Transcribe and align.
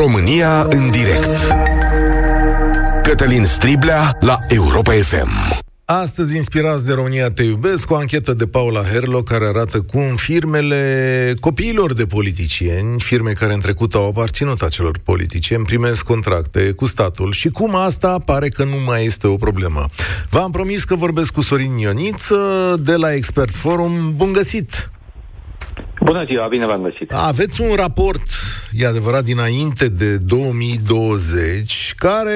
România 0.00 0.62
în 0.62 0.90
direct 0.90 1.56
Cătălin 3.02 3.44
Striblea 3.44 4.16
la 4.20 4.38
Europa 4.48 4.92
FM 4.92 5.28
Astăzi, 5.84 6.36
inspirați 6.36 6.86
de 6.86 6.92
România 6.92 7.30
Te 7.30 7.42
Iubesc, 7.42 7.90
o 7.90 7.94
anchetă 7.94 8.34
de 8.34 8.46
Paula 8.46 8.82
Herlo 8.82 9.22
care 9.22 9.46
arată 9.46 9.80
cum 9.80 10.16
firmele 10.16 11.34
copiilor 11.40 11.92
de 11.92 12.06
politicieni, 12.06 13.00
firme 13.00 13.32
care 13.32 13.52
în 13.52 13.60
trecut 13.60 13.94
au 13.94 14.06
aparținut 14.06 14.62
acelor 14.62 14.98
politicieni, 15.04 15.64
primesc 15.64 16.04
contracte 16.04 16.72
cu 16.72 16.84
statul 16.84 17.32
și 17.32 17.48
cum 17.48 17.74
asta 17.74 18.18
pare 18.24 18.48
că 18.48 18.64
nu 18.64 18.76
mai 18.86 19.04
este 19.04 19.26
o 19.26 19.36
problemă. 19.36 19.86
V-am 20.30 20.50
promis 20.50 20.84
că 20.84 20.94
vorbesc 20.94 21.32
cu 21.32 21.40
Sorin 21.40 21.76
Ioniță 21.76 22.36
de 22.82 22.96
la 22.96 23.14
Expert 23.14 23.54
Forum. 23.54 24.12
Bun 24.16 24.32
găsit! 24.32 24.90
Bună 26.04 26.24
ziua, 26.24 26.48
bine 26.48 26.66
v-am 26.66 26.82
găsit. 26.82 27.12
Aveți 27.12 27.60
un 27.60 27.74
raport, 27.74 28.22
e 28.72 28.86
adevărat, 28.86 29.24
dinainte 29.24 29.88
de 29.88 30.16
2020, 30.16 31.94
care 31.96 32.34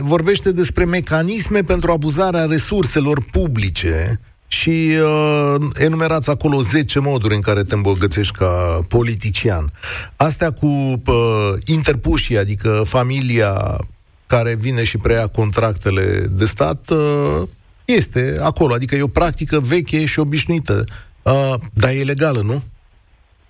vorbește 0.00 0.52
despre 0.52 0.84
mecanisme 0.84 1.60
pentru 1.60 1.92
abuzarea 1.92 2.44
resurselor 2.44 3.22
publice 3.30 4.20
și 4.46 4.96
uh, 5.02 5.54
enumerați 5.74 6.30
acolo 6.30 6.60
10 6.60 6.98
moduri 6.98 7.34
în 7.34 7.40
care 7.40 7.62
te 7.62 7.74
îmbogățești 7.74 8.36
ca 8.36 8.78
politician. 8.88 9.72
Astea 10.16 10.50
cu 10.50 10.66
uh, 10.66 11.12
interpușii, 11.64 12.38
adică 12.38 12.82
familia 12.86 13.78
care 14.26 14.54
vine 14.54 14.84
și 14.84 14.96
preia 14.96 15.26
contractele 15.26 16.26
de 16.30 16.44
stat, 16.44 16.90
uh, 16.90 17.48
este 17.84 18.38
acolo. 18.42 18.74
Adică 18.74 18.96
e 18.96 19.02
o 19.02 19.06
practică 19.06 19.60
veche 19.60 20.04
și 20.04 20.18
obișnuită. 20.18 20.84
Uh, 21.22 21.54
dar 21.72 21.90
e 21.90 22.02
legală, 22.02 22.40
nu? 22.40 22.62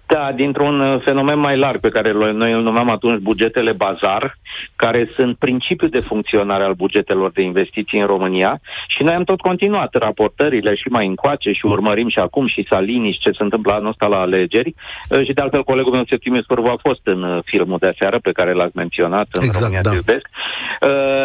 Da, 0.06 0.32
dintr-un 0.34 0.80
uh, 0.80 1.02
fenomen 1.04 1.38
mai 1.38 1.56
larg 1.56 1.80
pe 1.80 1.88
care 1.88 2.12
noi 2.12 2.52
îl 2.52 2.62
numeam 2.62 2.90
atunci 2.90 3.22
bugetele 3.22 3.72
bazar, 3.72 4.38
care 4.76 5.10
sunt 5.16 5.36
principiul 5.36 5.90
de 5.90 5.98
funcționare 5.98 6.64
al 6.64 6.72
bugetelor 6.72 7.30
de 7.30 7.42
investiții 7.42 8.00
în 8.00 8.06
România 8.06 8.60
și 8.86 9.02
noi 9.02 9.14
am 9.14 9.24
tot 9.24 9.40
continuat 9.40 9.94
raportările 9.94 10.74
și 10.74 10.88
mai 10.88 11.06
încoace 11.06 11.52
și 11.52 11.66
urmărim 11.66 12.08
și 12.08 12.18
acum 12.18 12.46
și 12.46 12.66
Salini 12.70 13.18
ce 13.20 13.30
se 13.30 13.42
întâmplă 13.42 13.72
anul 13.72 13.88
ăsta 13.88 14.06
la 14.06 14.20
alegeri 14.20 14.74
uh, 15.10 15.24
și 15.24 15.32
de 15.32 15.40
altfel 15.40 15.64
colegul 15.64 15.92
meu 15.92 16.04
Septimiu 16.08 16.42
Scurvu 16.42 16.68
a 16.68 16.78
fost 16.82 17.00
în 17.04 17.22
uh, 17.22 17.42
filmul 17.44 17.78
de 17.80 17.88
aseară 17.88 18.18
pe 18.18 18.32
care 18.32 18.52
l-ați 18.52 18.76
menționat 18.76 19.26
în 19.32 19.44
exact, 19.44 19.58
România 19.58 19.80
da. 19.82 19.94
Iubesc. 19.94 20.28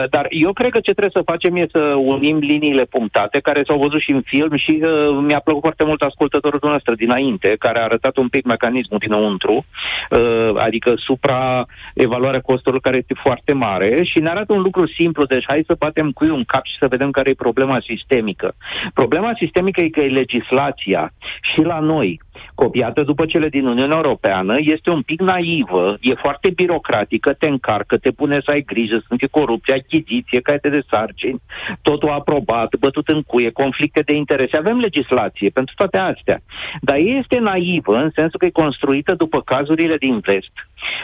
Dar 0.09 0.25
eu 0.29 0.53
cred 0.53 0.71
că 0.71 0.79
ce 0.79 0.91
trebuie 0.91 1.21
să 1.23 1.31
facem 1.31 1.55
e 1.55 1.65
să 1.71 1.79
unim 1.97 2.37
liniile 2.37 2.83
punctate 2.83 3.39
care 3.39 3.63
s-au 3.67 3.77
văzut 3.77 4.01
și 4.01 4.11
în 4.11 4.21
film 4.21 4.55
și 4.55 4.83
mi-a 5.27 5.39
plăcut 5.39 5.61
foarte 5.61 5.83
mult 5.83 6.01
ascultătorul 6.01 6.59
dumneavoastră 6.59 6.95
dinainte, 6.95 7.55
care 7.59 7.79
a 7.79 7.83
arătat 7.83 8.17
un 8.17 8.27
pic 8.27 8.45
mecanismul 8.45 8.70
mecanismul 8.71 8.99
dinăuntru, 8.99 9.55
uh, 9.55 10.55
adică 10.55 10.93
supra-evaluarea 10.95 12.41
costurilor 12.41 12.81
care 12.81 12.97
este 12.97 13.13
foarte 13.23 13.53
mare 13.53 14.03
și 14.03 14.19
ne 14.19 14.29
arată 14.29 14.53
un 14.53 14.61
lucru 14.61 14.87
simplu, 14.87 15.25
deci 15.25 15.43
hai 15.47 15.63
să 15.67 15.75
batem 15.79 16.11
cu 16.11 16.23
un 16.25 16.43
cap 16.43 16.65
și 16.65 16.77
să 16.79 16.87
vedem 16.87 17.11
care 17.11 17.29
e 17.29 17.45
problema 17.47 17.79
sistemică. 17.85 18.55
Problema 18.93 19.31
sistemică 19.37 19.81
e 19.81 19.89
că 19.89 19.99
e 19.99 20.07
legislația 20.07 21.13
și 21.41 21.61
la 21.61 21.79
noi, 21.79 22.19
copiată 22.63 23.03
după 23.03 23.25
cele 23.25 23.49
din 23.49 23.65
Uniunea 23.65 23.95
Europeană, 23.95 24.55
este 24.59 24.89
un 24.89 25.01
pic 25.01 25.19
naivă, 25.21 25.97
e 26.01 26.13
foarte 26.13 26.49
birocratică, 26.49 27.33
te 27.33 27.47
încarcă, 27.49 27.97
te 27.97 28.11
pune 28.11 28.41
să 28.45 28.51
ai 28.51 28.61
grijă, 28.61 29.03
sunt 29.07 29.19
corupție, 29.31 29.73
achiziție, 29.73 30.41
caiete 30.41 30.69
de 30.69 30.83
sarcini, 30.89 31.41
totul 31.81 32.09
aprobat, 32.09 32.75
bătut 32.79 33.07
în 33.07 33.21
cuie, 33.21 33.51
conflicte 33.51 34.01
de 34.01 34.15
interese. 34.15 34.57
Avem 34.57 34.77
legislație 34.77 35.49
pentru 35.49 35.73
toate 35.77 35.97
astea. 35.97 36.37
Dar 36.81 36.97
este 36.97 37.37
naivă 37.39 37.95
în 38.03 38.09
sensul 38.15 38.39
că 38.39 38.45
e 38.45 38.63
construită 38.63 39.13
după 39.13 39.41
cazurile 39.41 39.97
din 39.97 40.19
vest, 40.19 40.53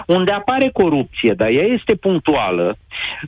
unde 0.07 0.31
apare 0.31 0.69
corupție, 0.73 1.33
dar 1.33 1.49
ea 1.49 1.63
este 1.63 1.95
punctuală. 1.95 2.77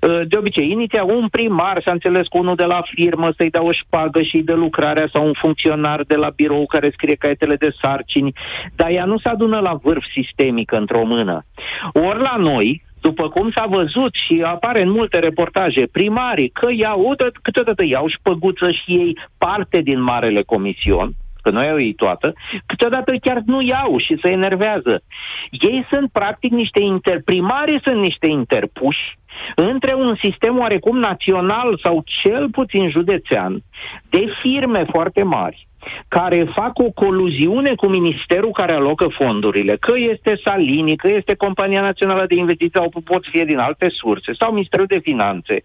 Uh, 0.01 0.21
de 0.27 0.37
obicei, 0.37 0.71
iniția 0.71 1.03
un 1.03 1.27
primar 1.27 1.81
s-a 1.85 1.91
înțeles 1.91 2.27
cu 2.27 2.37
unul 2.37 2.55
de 2.55 2.65
la 2.65 2.81
firmă 2.93 3.33
să-i 3.37 3.49
dea 3.49 3.63
o 3.63 3.71
șpagă 3.71 4.21
și 4.21 4.37
de 4.37 4.53
lucrarea 4.53 5.09
sau 5.13 5.25
un 5.25 5.33
funcționar 5.33 6.03
de 6.07 6.15
la 6.15 6.29
birou 6.29 6.65
care 6.65 6.89
scrie 6.89 7.15
caietele 7.15 7.55
de 7.55 7.75
sarcini, 7.81 8.33
dar 8.75 8.89
ea 8.89 9.05
nu 9.05 9.17
se 9.17 9.29
adună 9.29 9.59
la 9.59 9.73
vârf 9.73 10.03
sistemic 10.13 10.71
într-o 10.71 11.05
mână. 11.05 11.45
Ori 11.93 12.19
la 12.19 12.35
noi, 12.37 12.83
după 13.01 13.29
cum 13.29 13.51
s-a 13.55 13.65
văzut 13.69 14.13
și 14.13 14.43
apare 14.45 14.81
în 14.81 14.91
multe 14.91 15.19
reportaje, 15.19 15.87
primarii 15.91 16.49
că 16.49 16.67
iau, 16.71 17.15
câteodată 17.41 17.85
iau 17.85 18.07
șpăguță 18.07 18.69
și 18.69 18.91
ei 18.91 19.17
parte 19.37 19.81
din 19.81 20.01
marele 20.01 20.41
comision, 20.41 21.13
că 21.49 21.55
noi 21.55 21.69
au 21.69 21.79
ei 21.79 21.93
toată, 21.93 22.33
câteodată 22.65 23.11
chiar 23.21 23.41
nu 23.45 23.61
iau 23.61 23.97
și 23.97 24.19
se 24.21 24.31
enervează. 24.31 25.01
Ei 25.49 25.85
sunt 25.89 26.11
practic 26.11 26.51
niște 26.51 26.81
inter... 26.81 27.21
primarii 27.23 27.81
sunt 27.83 27.99
niște 27.99 28.27
interpuși 28.29 29.17
între 29.55 29.93
un 29.93 30.15
sistem 30.23 30.57
oarecum 30.59 30.97
național 30.97 31.79
sau 31.83 32.03
cel 32.23 32.49
puțin 32.49 32.89
județean 32.89 33.63
de 34.09 34.25
firme 34.41 34.85
foarte 34.89 35.23
mari 35.23 35.68
care 36.07 36.51
fac 36.55 36.79
o 36.79 36.89
coluziune 36.91 37.75
cu 37.75 37.87
ministerul 37.87 38.51
care 38.51 38.73
alocă 38.73 39.07
fondurile, 39.07 39.75
că 39.79 39.93
este 39.97 40.39
Salini, 40.43 40.95
că 40.95 41.07
este 41.07 41.35
Compania 41.35 41.81
Națională 41.81 42.25
de 42.27 42.35
Investiții 42.35 42.79
sau 42.79 43.01
pot 43.03 43.25
fi 43.31 43.45
din 43.45 43.57
alte 43.57 43.87
surse, 43.89 44.31
sau 44.39 44.51
Ministerul 44.51 44.85
de 44.85 44.99
Finanțe, 44.99 45.63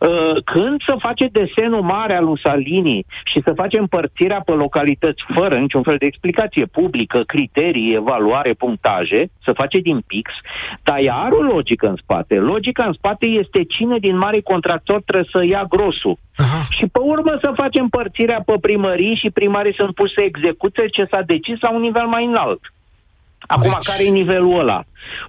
uh, 0.00 0.42
când 0.44 0.82
să 0.86 0.96
face 0.98 1.26
desenul 1.32 1.82
mare 1.82 2.16
al 2.16 2.24
lui 2.24 2.40
Salini 2.42 3.06
și 3.24 3.40
să 3.44 3.52
face 3.52 3.78
împărțirea 3.78 4.40
pe 4.44 4.52
localități 4.52 5.22
fără 5.34 5.58
niciun 5.58 5.82
fel 5.82 5.96
de 5.98 6.06
explicație 6.06 6.64
publică, 6.64 7.22
criterii, 7.26 7.94
evaluare, 7.94 8.52
punctaje, 8.52 9.30
să 9.44 9.52
face 9.52 9.78
din 9.78 10.00
pix, 10.06 10.30
dar 10.82 10.98
ea 10.98 11.14
are 11.14 11.34
o 11.34 11.42
logică 11.42 11.88
în 11.88 11.96
spate. 11.96 12.34
Logica 12.34 12.84
în 12.84 12.92
spate 12.92 13.26
este 13.26 13.64
cine 13.64 13.98
din 13.98 14.16
mari 14.16 14.42
contractori 14.42 15.02
trebuie 15.02 15.30
să 15.32 15.44
ia 15.44 15.64
grosul. 15.68 16.18
Aha. 16.36 16.66
Și 16.70 16.86
pe 16.86 16.98
urmă 16.98 17.38
să 17.40 17.52
facem 17.54 17.82
împărțirea 17.82 18.42
pe 18.46 18.54
primării 18.60 19.14
și 19.22 19.30
primarii 19.30 19.74
sunt 19.74 19.94
puși 19.94 20.14
să 20.14 20.22
execute 20.22 20.88
ce 20.88 21.04
s-a 21.10 21.22
decis 21.26 21.60
la 21.60 21.70
un 21.70 21.80
nivel 21.80 22.06
mai 22.06 22.24
înalt. 22.24 22.60
Acum, 23.46 23.70
deci... 23.74 23.86
care 23.86 24.04
e 24.04 24.10
nivelul 24.10 24.58
ăla? 24.58 24.84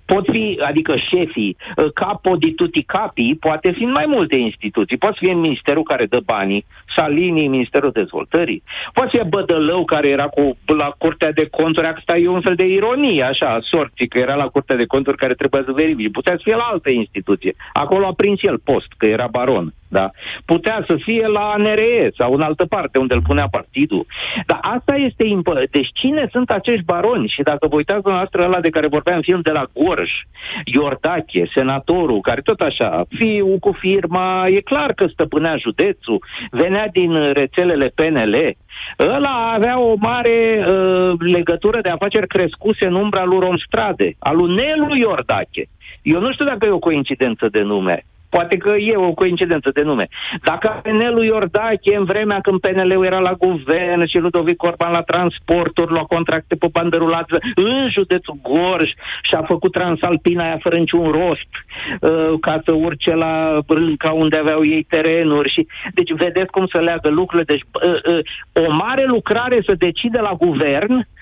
Pot 0.06 0.26
fi, 0.32 0.60
adică 0.64 0.96
șefii, 0.96 1.58
ă, 1.78 1.90
capo 1.90 2.36
di 2.36 2.54
tutti 2.54 2.84
capi, 2.84 3.36
poate 3.40 3.72
fi 3.72 3.84
în 3.84 3.92
mai 3.92 4.06
multe 4.08 4.36
instituții. 4.36 4.98
Poate 4.98 5.18
fi 5.20 5.30
în 5.30 5.40
ministerul 5.40 5.84
care 5.84 6.06
dă 6.06 6.20
banii, 6.26 6.66
Salini, 6.96 7.48
Ministerul 7.48 7.92
Dezvoltării. 7.92 8.64
Poate 8.94 9.18
fi 9.18 9.30
Bădălău, 9.30 9.86
care 9.86 10.08
era 10.10 10.28
cu, 10.28 10.58
la 10.66 10.94
Curtea 10.98 11.32
de 11.32 11.48
Conturi, 11.52 11.88
asta 11.88 12.18
e 12.18 12.28
un 12.28 12.42
fel 12.42 12.56
de 12.56 12.66
ironie, 12.66 13.24
așa, 13.24 13.60
sorții, 13.62 14.08
că 14.08 14.20
era 14.20 14.36
la 14.36 14.48
Curtea 14.48 14.76
de 14.76 14.86
Conturi 14.86 15.18
care 15.18 15.34
trebuia 15.34 15.64
să 15.66 15.72
verifice. 15.72 16.10
Putea 16.10 16.36
să 16.36 16.42
fie 16.44 16.56
la 16.56 16.70
altă 16.72 16.94
instituție. 16.94 17.56
Acolo 17.74 18.08
a 18.08 18.14
prins 18.14 18.40
el 18.44 18.60
post, 18.64 18.88
că 18.98 19.06
era 19.06 19.28
baron. 19.32 19.74
Da? 19.88 20.10
Putea 20.46 20.84
să 20.88 20.96
fie 21.00 21.28
la 21.28 21.54
NRE 21.58 22.10
sau 22.18 22.34
în 22.34 22.42
altă 22.42 22.66
parte 22.66 23.00
unde 23.00 23.14
îl 23.14 23.22
punea 23.22 23.48
partidul. 23.52 24.06
Dar 24.46 24.60
asta 24.62 24.96
este 24.96 25.26
imp- 25.26 25.70
Deci 25.72 25.90
cine 25.94 26.28
sunt 26.32 26.50
acești 26.50 26.86
baroni? 26.86 27.28
Și 27.28 27.42
dacă 27.42 27.68
vă 27.68 27.76
uitați 27.76 28.02
dumneavoastră 28.02 28.44
ăla 28.44 28.60
de 28.60 28.70
care 28.70 28.88
vorbeam 28.88 29.22
film 29.22 29.42
de 29.42 29.52
la 29.52 29.66
Gorj, 29.74 30.12
Iordache, 30.66 31.50
senatorul, 31.54 32.22
care 32.22 32.42
tot 32.42 32.60
așa, 32.60 33.04
fiu 33.10 33.58
cu 33.60 33.72
firma, 33.72 34.46
e 34.48 34.60
clar 34.60 34.94
că 34.94 35.08
stăpânea 35.08 35.56
județul, 35.58 36.24
venea 36.52 36.88
din 36.88 37.32
rețelele 37.34 37.92
PNL, 37.96 38.56
Ăla 39.00 39.52
avea 39.54 39.80
o 39.80 39.94
mare 40.00 40.66
uh, 40.68 41.14
legătură 41.20 41.82
de 41.82 41.90
afaceri 41.90 42.28
crescuse 42.28 42.88
în 42.88 42.94
umbra 42.94 43.24
lui 43.24 43.40
Romstrade, 43.40 44.16
al 44.20 44.36
lui 44.36 44.56
Nelu 44.56 44.96
Iordache. 44.96 45.66
Eu 46.02 46.20
nu 46.20 46.32
știu 46.32 46.46
dacă 46.46 46.66
e 46.66 46.70
o 46.70 46.80
coincidență 46.80 47.48
de 47.50 47.62
nume. 47.62 48.04
Poate 48.38 48.58
că 48.58 48.76
e 48.76 48.96
o 48.96 49.14
coincidență 49.14 49.70
de 49.74 49.82
nume. 49.82 50.08
Dacă 50.44 50.80
PNL-ul 50.84 51.24
Iordache, 51.24 51.96
în 51.96 52.04
vremea 52.04 52.40
când 52.40 52.60
PNL-ul 52.60 53.06
era 53.06 53.20
la 53.20 53.34
guvern 53.34 54.06
și 54.06 54.18
Ludovic 54.18 54.64
Orban 54.64 54.92
la 54.92 55.02
transporturi, 55.02 55.92
lua 55.92 56.04
contracte 56.04 56.56
pe 56.56 56.68
bandă 56.72 56.98
rulată 56.98 57.38
în 57.56 57.90
județul 57.90 58.40
Gorj 58.42 58.90
și 59.22 59.36
a 59.36 59.42
făcut 59.42 59.72
Transalpina 59.72 60.44
aia 60.44 60.58
fără 60.62 60.78
niciun 60.78 61.12
rost 61.12 61.52
uh, 62.02 62.40
ca 62.42 62.62
să 62.66 62.74
urce 62.74 63.14
la 63.14 63.60
Brânca 63.68 64.12
unde 64.12 64.38
aveau 64.38 64.66
ei 64.66 64.84
terenuri. 64.90 65.52
Și... 65.52 65.68
Deci 65.94 66.12
vedeți 66.14 66.52
cum 66.52 66.66
se 66.66 66.80
leagă 66.80 67.10
lucrurile. 67.10 67.44
Deci 67.44 67.64
uh, 67.88 68.14
uh, 68.14 68.68
o 68.68 68.76
mare 68.76 69.06
lucrare 69.06 69.62
să 69.66 69.74
decide 69.78 70.20
la 70.20 70.34
guvern 70.34 70.94
Uh, 70.94 71.17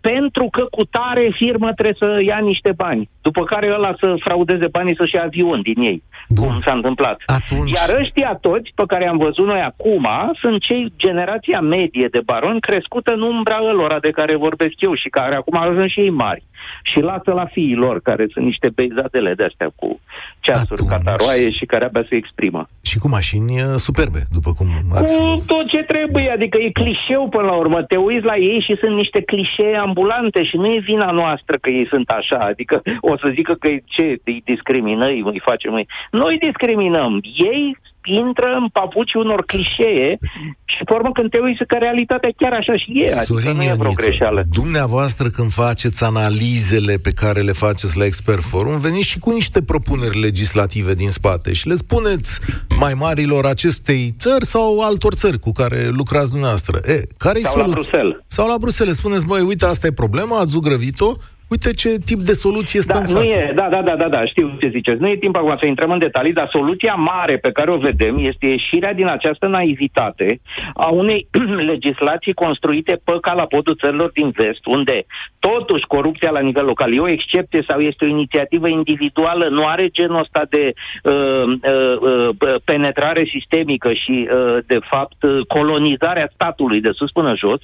pentru 0.00 0.48
că 0.50 0.66
cu 0.70 0.84
tare 0.84 1.30
firmă 1.34 1.72
trebuie 1.72 1.96
să 1.98 2.22
ia 2.22 2.38
niște 2.38 2.72
bani. 2.76 3.08
După 3.22 3.44
care 3.44 3.72
ăla 3.74 3.94
să 4.00 4.14
fraudeze 4.18 4.66
banii 4.66 4.96
să-și 4.96 5.14
ia 5.14 5.22
avion 5.22 5.60
din 5.62 5.80
ei, 5.82 6.02
Bun. 6.28 6.46
cum 6.46 6.60
s-a 6.64 6.72
întâmplat. 6.72 7.16
Atunci... 7.26 7.70
Iar 7.70 8.00
ăștia 8.00 8.38
toți 8.40 8.72
pe 8.74 8.84
care 8.86 9.08
am 9.08 9.16
văzut 9.16 9.46
noi 9.46 9.60
acum 9.60 10.06
sunt 10.40 10.62
cei 10.62 10.92
generația 10.96 11.60
medie 11.60 12.08
de 12.10 12.20
baroni 12.24 12.60
crescută 12.60 13.12
în 13.12 13.20
umbra 13.20 13.60
lor 13.60 13.98
de 14.00 14.10
care 14.10 14.36
vorbesc 14.36 14.74
eu 14.78 14.94
și 14.94 15.08
care 15.08 15.34
acum 15.34 15.56
ajung 15.56 15.88
și 15.88 16.00
ei 16.00 16.10
mari 16.10 16.42
și 16.82 17.00
lasă 17.00 17.32
la 17.32 17.46
fiii 17.46 17.74
lor, 17.74 18.00
care 18.00 18.26
sunt 18.32 18.44
niște 18.44 18.68
beizadele 18.74 19.34
de-astea 19.34 19.70
cu 19.74 20.00
ceasuri 20.40 20.80
Atunci... 20.82 20.90
cataroaie 20.90 21.50
și 21.50 21.64
care 21.66 21.84
abia 21.84 22.04
se 22.08 22.16
exprimă. 22.16 22.68
Și 22.82 22.98
cu 22.98 23.08
mașini 23.08 23.52
uh, 23.60 23.74
superbe, 23.74 24.20
după 24.32 24.50
cum 24.56 24.66
ați 24.94 25.16
Cu 25.16 25.42
tot 25.46 25.66
ce 25.68 25.82
trebuie, 25.82 26.30
adică 26.30 26.58
e 26.58 26.70
clișeu 26.70 27.28
până 27.28 27.46
la 27.46 27.56
urmă. 27.56 27.82
Te 27.82 27.96
uiți 27.96 28.24
la 28.24 28.36
ei 28.36 28.60
și 28.66 28.76
sunt 28.80 28.94
niște 28.94 29.20
clișee 29.22 29.76
ambulante 29.76 30.44
și 30.44 30.56
nu 30.56 30.66
e 30.66 30.78
vina 30.78 31.10
noastră 31.10 31.56
că 31.60 31.70
ei 31.70 31.86
sunt 31.88 32.08
așa. 32.08 32.38
Adică 32.38 32.82
o 33.00 33.16
să 33.16 33.30
zică 33.34 33.54
că 33.54 33.68
ce, 33.84 34.20
îi 34.24 34.42
discriminări, 34.44 35.22
îi 35.24 35.42
facem 35.44 35.70
noi. 35.70 35.86
Noi 36.10 36.38
discriminăm. 36.38 37.20
Ei 37.52 37.76
intră 38.08 38.46
în 38.60 38.68
papuci 38.68 39.14
unor 39.14 39.44
clișee 39.44 40.18
și 40.64 40.82
pe 40.84 40.92
urmă 40.92 41.10
când 41.12 41.30
te 41.30 41.38
uiți 41.38 41.64
că 41.66 41.76
realitatea 41.78 42.30
chiar 42.36 42.52
așa 42.52 42.76
și 42.76 42.92
e, 42.94 43.06
Sorin 43.06 43.48
adică 43.48 43.62
nu 43.62 43.62
e 43.62 43.74
vreo 43.78 43.92
greșeală. 43.92 44.44
Dumneavoastră 44.50 45.28
când 45.28 45.52
faceți 45.52 46.04
analizele 46.04 46.94
pe 47.02 47.10
care 47.10 47.40
le 47.40 47.52
faceți 47.52 47.96
la 47.96 48.04
Expert 48.04 48.42
Forum, 48.42 48.78
veniți 48.78 49.08
și 49.08 49.18
cu 49.18 49.30
niște 49.30 49.62
propuneri 49.62 50.20
legislative 50.20 50.94
din 50.94 51.10
spate 51.10 51.52
și 51.52 51.68
le 51.68 51.74
spuneți 51.74 52.40
mai 52.78 52.94
marilor 52.94 53.46
acestei 53.46 54.14
țări 54.18 54.44
sau 54.44 54.80
altor 54.80 55.12
țări 55.14 55.38
cu 55.38 55.52
care 55.52 55.88
lucrați 55.88 56.30
dumneavoastră. 56.30 56.80
E, 56.84 57.02
care 57.16 57.38
sau 57.40 57.52
soluția? 57.52 57.66
la 57.66 57.72
Bruxelles. 57.72 58.16
Sau 58.26 58.48
la 58.48 58.56
Bruxelles. 58.58 58.96
Spuneți, 58.96 59.26
băi, 59.26 59.40
uite, 59.40 59.64
asta 59.64 59.86
e 59.86 59.92
problema, 59.92 60.38
ați 60.38 60.50
zugrăvit-o, 60.50 61.12
Uite 61.48 61.70
ce 61.72 61.88
tip 62.04 62.18
de 62.18 62.32
soluție 62.32 62.80
stă 62.80 62.92
da, 62.92 62.98
în 62.98 63.06
față. 63.06 63.24
Nu 63.24 63.30
e, 63.30 63.52
da, 63.54 63.68
da, 63.68 63.82
da, 63.82 63.96
da, 63.96 64.08
da, 64.08 64.26
știu 64.26 64.56
ce 64.60 64.68
ziceți. 64.68 65.00
Nu 65.00 65.08
e 65.08 65.16
timp 65.16 65.36
acum 65.36 65.56
să 65.60 65.66
intrăm 65.66 65.90
în 65.90 65.98
detalii, 65.98 66.32
dar 66.32 66.48
soluția 66.50 66.94
mare 66.94 67.36
pe 67.36 67.52
care 67.52 67.70
o 67.70 67.76
vedem 67.76 68.16
este 68.18 68.46
ieșirea 68.46 68.94
din 68.94 69.06
această 69.06 69.46
naivitate 69.46 70.40
a 70.74 70.88
unei 70.88 71.28
legislații 71.72 72.32
construite 72.32 73.00
pe 73.04 73.12
calapodul 73.20 73.76
țărilor 73.82 74.10
din 74.10 74.30
vest, 74.30 74.66
unde 74.66 75.06
totuși 75.38 75.86
corupția 75.86 76.30
la 76.30 76.40
nivel 76.40 76.64
local 76.64 76.94
e 76.94 77.00
o 77.00 77.10
excepție 77.10 77.64
sau 77.68 77.80
este 77.80 78.04
o 78.04 78.08
inițiativă 78.08 78.68
individuală, 78.68 79.48
nu 79.48 79.66
are 79.66 79.86
genul 79.88 80.20
ăsta 80.20 80.42
de 80.50 80.72
uh, 81.02 81.12
uh, 81.12 81.98
uh, 82.00 82.54
penetrare 82.64 83.24
sistemică 83.24 83.92
și, 83.92 84.28
uh, 84.32 84.58
de 84.66 84.78
fapt, 84.90 85.22
uh, 85.22 85.46
colonizarea 85.46 86.30
statului 86.34 86.80
de 86.80 86.90
sus 86.92 87.10
până 87.10 87.34
jos, 87.36 87.60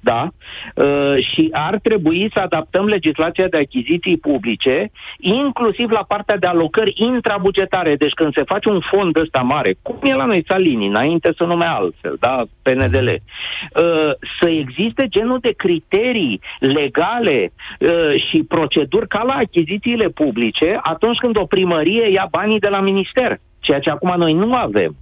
da? 0.00 0.28
Uh, 0.74 1.14
și 1.32 1.48
ar 1.52 1.78
trebui 1.82 2.30
să 2.34 2.40
adaptăm 2.40 2.84
legislația 2.86 3.46
de 3.48 3.56
achiziții 3.56 4.16
publice, 4.16 4.90
inclusiv 5.18 5.90
la 5.90 6.04
partea 6.08 6.36
de 6.36 6.46
alocări 6.46 6.94
intrabugetare. 6.96 7.96
Deci 7.96 8.12
când 8.12 8.34
se 8.34 8.42
face 8.42 8.68
un 8.68 8.80
fond 8.80 9.16
ăsta 9.16 9.40
mare, 9.40 9.74
cum 9.82 9.98
e 10.02 10.14
la 10.14 10.24
noi 10.24 10.44
Salini, 10.48 10.86
înainte 10.86 11.32
să 11.36 11.44
nume 11.44 11.64
altfel, 11.64 12.16
da? 12.20 12.42
PNDL, 12.62 13.08
uh, 13.08 14.12
să 14.40 14.48
existe 14.48 15.06
genul 15.08 15.38
de 15.40 15.52
criterii 15.56 16.40
legale 16.58 17.52
uh, 17.80 17.88
și 18.28 18.42
proceduri 18.48 19.08
ca 19.08 19.22
la 19.22 19.32
achizițiile 19.32 20.08
publice 20.08 20.78
atunci 20.82 21.18
când 21.18 21.36
o 21.36 21.44
primărie 21.44 22.10
ia 22.10 22.28
banii 22.30 22.58
de 22.58 22.68
la 22.68 22.80
minister 22.80 23.38
ceea 23.66 23.78
ce 23.78 23.90
acum 23.90 24.14
noi 24.16 24.32
nu 24.32 24.54
avem. 24.54 24.96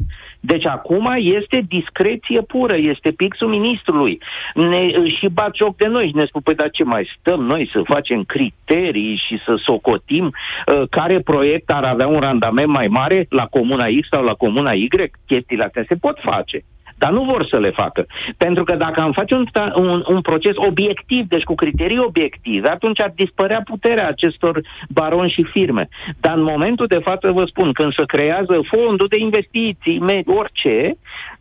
Deci 0.46 0.66
acum 0.66 1.14
este 1.18 1.64
discreție 1.68 2.40
pură, 2.40 2.76
este 2.76 3.10
pixul 3.12 3.48
ministrului. 3.48 4.18
Ne, 4.54 5.08
și 5.08 5.28
bat 5.28 5.56
joc 5.56 5.76
de 5.76 5.86
noi 5.86 6.06
și 6.06 6.16
ne 6.16 6.24
spun, 6.24 6.40
păi 6.40 6.54
dar 6.54 6.70
ce 6.70 6.84
mai 6.84 7.10
stăm 7.18 7.40
noi 7.40 7.70
să 7.72 7.80
facem 7.84 8.22
criterii 8.22 9.22
și 9.26 9.40
să 9.44 9.54
socotim 9.56 10.24
uh, 10.24 10.82
care 10.90 11.18
proiect 11.20 11.70
ar 11.70 11.84
avea 11.84 12.06
un 12.06 12.20
randament 12.20 12.68
mai 12.68 12.86
mare 12.86 13.26
la 13.28 13.46
comuna 13.46 13.86
X 14.00 14.08
sau 14.10 14.24
la 14.24 14.34
comuna 14.34 14.72
Y? 14.72 14.88
Chestiile 15.26 15.64
astea 15.64 15.84
se 15.88 15.96
pot 15.96 16.18
face. 16.22 16.64
Dar 17.04 17.12
nu 17.12 17.22
vor 17.22 17.46
să 17.46 17.58
le 17.58 17.70
facă. 17.70 18.06
Pentru 18.36 18.64
că 18.64 18.74
dacă 18.74 19.00
am 19.00 19.12
face 19.12 19.34
un, 19.34 19.44
un, 19.74 20.04
un 20.06 20.20
proces 20.20 20.56
obiectiv, 20.56 21.26
deci 21.28 21.42
cu 21.42 21.54
criterii 21.54 21.98
obiective, 21.98 22.68
atunci 22.68 23.00
ar 23.00 23.12
dispărea 23.14 23.60
puterea 23.64 24.08
acestor 24.08 24.60
baroni 24.88 25.30
și 25.30 25.42
firme. 25.42 25.88
Dar 26.20 26.36
în 26.36 26.42
momentul 26.42 26.86
de 26.86 26.98
față 26.98 27.30
vă 27.30 27.44
spun, 27.44 27.72
când 27.72 27.94
se 27.94 28.04
creează 28.04 28.60
fondul 28.70 29.06
de 29.08 29.16
investiții, 29.18 30.02
orice, 30.26 30.96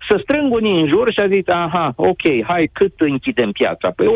să 0.09 0.20
strâng 0.22 0.53
unii 0.53 0.82
în 0.82 0.88
jur 0.88 1.11
și 1.11 1.20
a 1.20 1.28
zis, 1.28 1.47
aha, 1.47 1.93
ok, 1.95 2.26
hai, 2.47 2.70
cât 2.74 2.93
închidem 2.97 3.51
piața? 3.51 3.91
Păi 3.95 4.07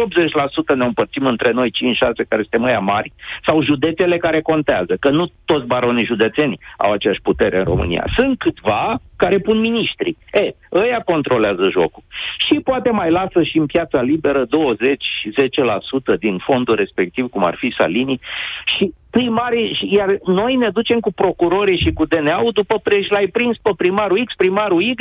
80% 0.73 0.75
ne 0.75 0.85
împărțim 0.85 1.25
între 1.25 1.51
noi 1.51 1.69
5-6 1.69 2.27
care 2.27 2.41
suntem 2.41 2.61
mai 2.61 2.77
mari 2.81 3.13
sau 3.45 3.63
județele 3.63 4.17
care 4.17 4.41
contează, 4.41 4.97
că 4.99 5.09
nu 5.09 5.25
toți 5.45 5.65
baronii 5.65 6.05
județeni 6.05 6.59
au 6.77 6.91
aceeași 6.91 7.21
putere 7.21 7.57
în 7.57 7.63
România. 7.63 8.05
Sunt 8.17 8.39
câțiva 8.39 8.99
care 9.15 9.37
pun 9.37 9.59
miniștri. 9.59 10.17
E, 10.31 10.55
ăia 10.71 10.99
controlează 11.05 11.36
jocul. 11.71 12.03
Și 12.47 12.59
poate 12.59 12.89
mai 12.89 13.11
lasă 13.11 13.43
și 13.43 13.57
în 13.57 13.65
piața 13.65 14.01
liberă 14.01 14.45
20-10% 14.45 14.47
din 16.19 16.37
fondul 16.37 16.75
respectiv, 16.75 17.29
cum 17.29 17.43
ar 17.43 17.55
fi 17.55 17.73
Salini, 17.77 18.19
și 18.77 18.93
primarii, 19.09 19.89
iar 19.91 20.17
noi 20.25 20.55
ne 20.55 20.69
ducem 20.69 20.99
cu 20.99 21.11
procurorii 21.11 21.83
și 21.83 21.93
cu 21.93 22.05
DNA-ul 22.05 22.51
după 22.51 22.79
preș, 22.83 23.07
l-ai 23.09 23.27
prins 23.27 23.57
pe 23.61 23.71
primarul 23.77 24.23
X, 24.25 24.35
primarul 24.35 24.81
Y 24.81 24.95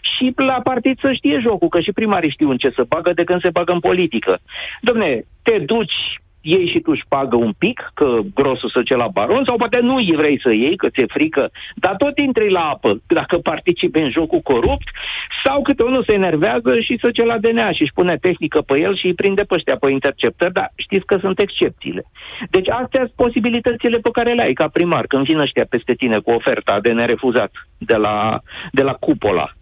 și 0.00 0.32
la 0.36 0.60
partid 0.64 0.98
să 1.00 1.12
știe 1.12 1.38
jocul, 1.42 1.68
că 1.68 1.80
și 1.80 1.92
primarii 1.92 2.30
știu 2.30 2.50
în 2.50 2.56
ce 2.56 2.70
să 2.74 2.84
bagă 2.88 3.12
de 3.12 3.24
când 3.24 3.40
se 3.40 3.50
bagă 3.50 3.72
în 3.72 3.80
politică. 3.80 4.38
Domne, 4.80 5.24
te 5.42 5.58
duci 5.58 6.20
iei 6.52 6.70
și 6.72 6.80
tu 6.80 6.94
șpagă 6.94 7.36
un 7.36 7.52
pic, 7.58 7.90
că 7.94 8.18
grosul 8.34 8.70
să 8.70 8.80
ce 8.82 8.94
la 8.94 9.08
baron, 9.08 9.44
sau 9.46 9.56
poate 9.56 9.80
nu 9.80 9.96
vrei 10.16 10.40
să 10.40 10.50
iei, 10.54 10.76
că 10.76 10.88
ți-e 10.88 11.06
frică, 11.08 11.50
dar 11.74 11.94
tot 11.96 12.18
intri 12.18 12.50
la 12.50 12.60
apă 12.60 13.00
dacă 13.06 13.38
participi 13.38 14.00
în 14.00 14.10
jocul 14.10 14.40
corupt, 14.40 14.88
sau 15.44 15.62
câte 15.62 15.82
unul 15.82 16.04
se 16.06 16.14
enervează 16.14 16.80
și 16.80 16.98
să 17.02 17.10
ce 17.10 17.24
la 17.24 17.38
DNA 17.38 17.72
și 17.72 17.82
își 17.82 17.92
pune 17.94 18.16
tehnică 18.16 18.60
pe 18.60 18.80
el 18.80 18.96
și 18.96 19.06
îi 19.06 19.14
prinde 19.14 19.42
pe 19.42 19.54
ăștia 19.54 19.76
pe 19.76 19.90
interceptări, 19.90 20.52
dar 20.52 20.72
știți 20.76 21.06
că 21.06 21.16
sunt 21.20 21.40
excepțiile. 21.40 22.04
Deci 22.50 22.68
astea 22.68 23.00
sunt 23.00 23.12
posibilitățile 23.24 23.98
pe 23.98 24.10
care 24.12 24.32
le 24.32 24.42
ai 24.42 24.52
ca 24.52 24.68
primar, 24.68 25.06
când 25.06 25.24
vin 25.24 25.38
ăștia 25.38 25.66
peste 25.68 25.94
tine 25.94 26.18
cu 26.18 26.30
oferta 26.30 26.80
de 26.80 26.92
nerefuzat 26.92 27.50
de 27.78 27.96
la, 27.96 28.40
de 28.72 28.82
la 28.82 28.92
cupola 28.92 29.55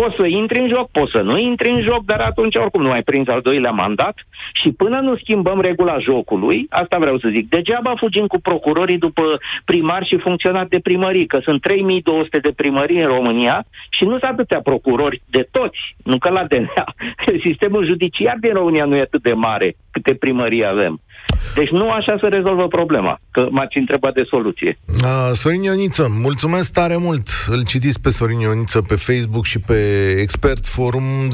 Poți 0.00 0.16
să 0.18 0.26
intri 0.26 0.60
în 0.60 0.68
joc, 0.68 0.90
poți 0.90 1.10
să 1.14 1.20
nu 1.20 1.38
intri 1.38 1.70
în 1.70 1.82
joc, 1.82 2.04
dar 2.04 2.20
atunci 2.20 2.56
oricum 2.56 2.82
nu 2.82 2.90
ai 2.90 3.02
prins 3.02 3.28
al 3.28 3.40
doilea 3.40 3.70
mandat 3.70 4.14
și 4.52 4.72
până 4.72 5.00
nu 5.00 5.16
schimbăm 5.16 5.60
regula 5.60 5.98
jocului, 5.98 6.66
asta 6.70 6.98
vreau 6.98 7.18
să 7.18 7.28
zic, 7.34 7.48
degeaba 7.48 7.94
fugim 7.96 8.26
cu 8.26 8.40
procurorii 8.40 8.98
după 8.98 9.22
primari 9.64 10.06
și 10.06 10.16
funcționari 10.18 10.68
de 10.68 10.78
primării, 10.78 11.26
că 11.26 11.38
sunt 11.42 11.60
3200 11.60 12.38
de 12.38 12.52
primării 12.56 13.00
în 13.00 13.06
România 13.06 13.64
și 13.90 14.04
nu 14.04 14.10
sunt 14.10 14.22
atâtea 14.22 14.60
procurori 14.60 15.22
de 15.26 15.48
toți, 15.50 15.96
nu 16.04 16.18
că 16.18 16.28
la 16.28 16.44
DNA. 16.44 16.94
Sistemul 17.46 17.86
judiciar 17.86 18.36
din 18.40 18.52
România 18.52 18.84
nu 18.84 18.96
e 18.96 19.00
atât 19.00 19.22
de 19.22 19.32
mare 19.32 19.76
câte 19.90 20.14
primării 20.14 20.66
avem. 20.66 21.00
Deci 21.54 21.68
nu 21.68 21.90
așa 21.90 22.16
se 22.20 22.28
rezolvă 22.28 22.68
problema, 22.68 23.20
că 23.30 23.46
m-ați 23.50 23.78
întrebat 23.78 24.12
de 24.14 24.22
soluție. 24.30 24.78
A, 25.02 25.32
Sorin 25.32 25.62
Ioniță, 25.62 26.08
mulțumesc 26.22 26.72
tare 26.72 26.96
mult. 26.96 27.28
Îl 27.48 27.64
citiți 27.64 28.00
pe 28.00 28.10
Sorin 28.10 28.38
Ioniță 28.38 28.80
pe 28.82 28.94
Facebook 28.94 29.44
și 29.44 29.58
pe 29.58 30.10
Expert 30.18 30.66
Forum 30.66 31.02
0372069599. 31.02 31.32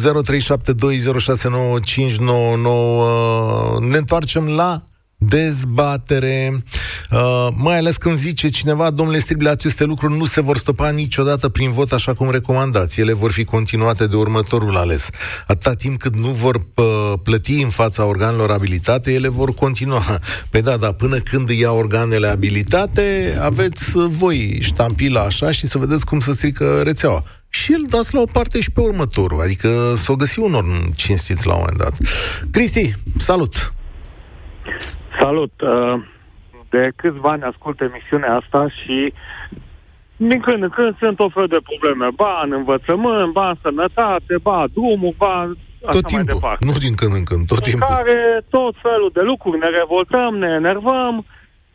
Ne 3.91 3.97
întoarcem 3.97 4.49
la 4.49 4.83
dezbatere, 5.19 6.63
uh, 7.11 7.49
mai 7.57 7.79
ales 7.79 7.97
când 7.97 8.17
zice 8.17 8.49
cineva, 8.49 8.91
domnule 8.91 9.19
Strible, 9.19 9.49
aceste 9.49 9.85
lucruri 9.85 10.17
nu 10.17 10.25
se 10.25 10.41
vor 10.41 10.57
stopa 10.57 10.91
niciodată 10.91 11.49
prin 11.49 11.71
vot 11.71 11.93
așa 11.93 12.15
cum 12.15 12.31
recomandați. 12.31 13.01
Ele 13.01 13.13
vor 13.13 13.33
fi 13.33 13.45
continuate 13.45 14.07
de 14.07 14.17
următorul 14.17 14.77
ales. 14.77 15.09
Atâta 15.47 15.75
timp 15.75 15.99
cât 15.99 16.17
nu 16.17 16.29
vor 16.29 16.55
uh, 16.55 16.85
plăti 17.23 17.63
în 17.63 17.69
fața 17.69 18.05
organelor 18.05 18.51
abilitate, 18.51 19.13
ele 19.13 19.29
vor 19.29 19.55
continua. 19.55 20.03
Păi 20.51 20.63
da, 20.63 20.77
dar 20.77 20.93
până 20.93 21.17
când 21.17 21.49
ia 21.49 21.71
organele 21.71 22.27
abilitate, 22.27 23.37
aveți 23.43 23.93
voi 23.95 24.59
ștampila 24.61 25.21
așa 25.21 25.51
și 25.51 25.67
să 25.67 25.79
vedeți 25.79 26.07
cum 26.07 26.21
să 26.21 26.33
strică 26.33 26.81
rețeaua 26.83 27.25
și 27.49 27.73
îl 27.73 27.83
dați 27.91 28.15
la 28.15 28.21
o 28.21 28.27
parte 28.33 28.61
și 28.61 28.71
pe 28.71 28.81
următorul. 28.81 29.41
Adică 29.41 29.93
să 29.97 30.13
o 30.13 30.17
găsi 30.17 30.39
unor 30.39 30.65
cinstit 30.95 31.45
la 31.45 31.53
un 31.55 31.59
moment 31.59 31.79
dat. 31.79 31.97
Cristi, 32.51 32.95
salut! 33.19 33.75
Salut! 35.21 35.53
Uh, 35.61 36.03
de 36.71 36.91
câțiva 36.97 37.31
ani 37.31 37.43
ascult 37.43 37.81
emisiunea 37.81 38.35
asta 38.35 38.69
și 38.69 39.13
din 40.17 40.41
când 40.41 40.63
în 40.63 40.69
când 40.69 40.99
sunt 40.99 41.21
o 41.21 41.29
fel 41.29 41.47
de 41.47 41.61
probleme. 41.63 42.07
Ba 42.15 42.41
în 42.45 42.53
învățământ, 42.53 43.33
ba 43.33 43.49
în 43.49 43.59
sănătate, 43.63 44.35
ba 44.43 44.65
drumul, 44.73 45.15
ba 45.17 45.51
tot 45.81 46.07
timpul, 46.07 46.25
mai 46.25 46.25
departe. 46.25 46.65
nu 46.65 46.73
din 46.73 46.95
când 46.95 47.13
în 47.13 47.25
când, 47.25 47.47
tot 47.47 47.57
în 47.57 47.71
timpul. 47.71 47.95
care 47.95 48.45
tot 48.51 48.75
felul 48.83 49.11
de 49.13 49.21
lucruri, 49.21 49.59
ne 49.59 49.69
revoltăm, 49.69 50.37
ne 50.37 50.49
enervăm, 50.49 51.25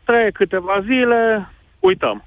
trec 0.04 0.32
câteva 0.32 0.82
zile, 0.84 1.48
uităm. 1.80 2.24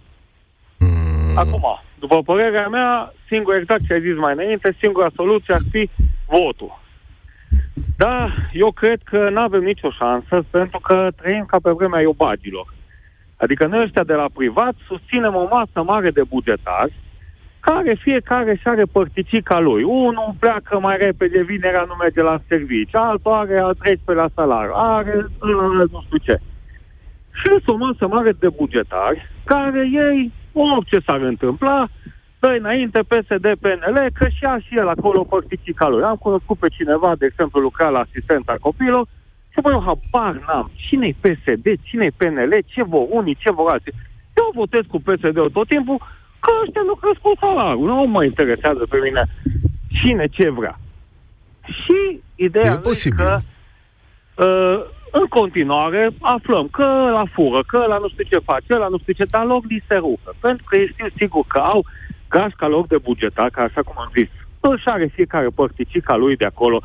Mm. 0.79 1.37
Acum, 1.37 1.65
după 1.99 2.21
părerea 2.21 2.67
mea, 2.67 3.13
singur 3.27 3.55
exact 3.55 3.81
ce 3.87 3.93
ai 3.93 4.01
zis 4.01 4.15
mai 4.15 4.33
înainte, 4.33 4.77
singura 4.79 5.09
soluție 5.15 5.53
ar 5.53 5.61
fi 5.71 5.89
votul. 6.27 6.83
Da, 7.97 8.27
eu 8.51 8.71
cred 8.71 8.99
că 9.03 9.29
nu 9.29 9.39
avem 9.39 9.63
nicio 9.63 9.89
șansă 9.91 10.45
pentru 10.49 10.79
că 10.79 11.09
trăim 11.15 11.45
ca 11.45 11.57
pe 11.63 11.71
vremea 11.71 12.01
iobagilor. 12.01 12.73
Adică 13.37 13.67
noi 13.67 13.83
ăștia 13.83 14.03
de 14.03 14.13
la 14.13 14.25
privat 14.33 14.73
susținem 14.87 15.35
o 15.35 15.47
masă 15.49 15.83
mare 15.83 16.09
de 16.09 16.23
bugetari 16.23 16.93
care 17.59 17.93
fiecare 17.99 18.55
și 18.55 18.67
are 18.67 18.83
părticica 18.91 19.59
lui. 19.59 19.83
Unul 19.83 20.35
pleacă 20.39 20.79
mai 20.79 20.97
repede, 20.97 21.43
vinerea 21.43 21.85
nu 21.87 21.93
merge 21.93 22.21
la 22.21 22.41
servici, 22.47 22.95
altul 22.95 23.31
are 23.31 23.59
al 23.59 23.73
13 23.73 24.23
la 24.23 24.29
salariu, 24.35 24.73
are 24.75 25.25
nu 25.91 26.01
știu 26.05 26.17
ce. 26.17 26.37
și 27.39 27.47
sunt 27.47 27.67
o 27.67 27.75
masă 27.75 28.07
mare 28.07 28.31
de 28.31 28.49
bugetari 28.49 29.29
care 29.43 29.89
ei, 29.91 30.31
orice 30.53 30.99
s-ar 31.05 31.21
întâmpla, 31.21 31.87
dă 32.39 32.47
înainte 32.59 32.99
PSD, 32.99 33.45
PNL, 33.61 33.97
că 34.13 34.27
și 34.27 34.43
a 34.45 34.57
și 34.59 34.77
el 34.77 34.87
acolo 34.87 35.23
părticica 35.23 35.87
lui. 35.87 36.03
Am 36.03 36.15
cunoscut 36.15 36.57
pe 36.57 36.67
cineva, 36.69 37.15
de 37.17 37.25
exemplu, 37.25 37.59
lucra 37.61 37.89
la 37.89 37.99
asistența 37.99 38.55
copilor 38.61 39.07
și 39.51 39.61
bă, 39.61 39.69
eu 39.71 39.83
habar 39.87 40.43
n-am. 40.47 40.71
Cine-i 40.75 41.15
PSD, 41.21 41.65
cine-i 41.81 42.11
PNL, 42.11 42.53
ce 42.65 42.83
vor 42.83 43.05
unii, 43.09 43.37
ce 43.39 43.51
vor 43.51 43.71
alții. 43.71 43.93
Eu 44.37 44.51
votez 44.53 44.81
cu 44.87 44.99
PSD-ul 45.01 45.49
tot 45.49 45.67
timpul 45.67 45.97
că 46.39 46.51
ăștia 46.63 46.81
nu 46.85 46.95
crescut 46.95 47.37
salariul. 47.37 47.87
Nu 47.87 47.95
mă 47.95 48.23
interesează 48.23 48.83
pe 48.89 48.97
mine 49.03 49.23
cine 50.01 50.27
ce 50.27 50.49
vrea. 50.49 50.79
Și 51.65 52.21
ideea 52.35 52.71
E 52.71 52.77
posibil. 52.77 53.17
că 53.17 53.39
uh, 54.45 54.79
în 55.11 55.25
continuare 55.25 56.09
aflăm 56.21 56.67
că 56.67 56.85
la 57.11 57.23
fură, 57.33 57.63
că 57.67 57.77
la 57.87 57.97
nu 57.97 58.09
știu 58.09 58.23
ce 58.23 58.39
face, 58.51 58.73
la 58.77 58.87
nu 58.87 58.97
știu 58.97 59.13
ce, 59.13 59.25
dar 59.25 59.45
loc 59.45 59.63
li 59.65 59.83
se 59.87 59.95
rupă. 59.95 60.35
Pentru 60.39 60.63
că 60.69 60.75
ei 60.75 60.89
știu 60.91 61.07
sigur 61.17 61.45
că 61.47 61.59
au 61.59 61.85
gașca 62.37 62.67
lor 62.67 62.85
de 62.87 62.97
bugetar, 63.07 63.49
că 63.49 63.59
așa 63.61 63.81
cum 63.87 63.95
am 63.97 64.11
zis, 64.17 64.29
își 64.59 64.83
șare 64.85 65.05
fiecare 65.17 65.47
părticica 65.59 66.15
lui 66.15 66.35
de 66.41 66.45
acolo, 66.45 66.77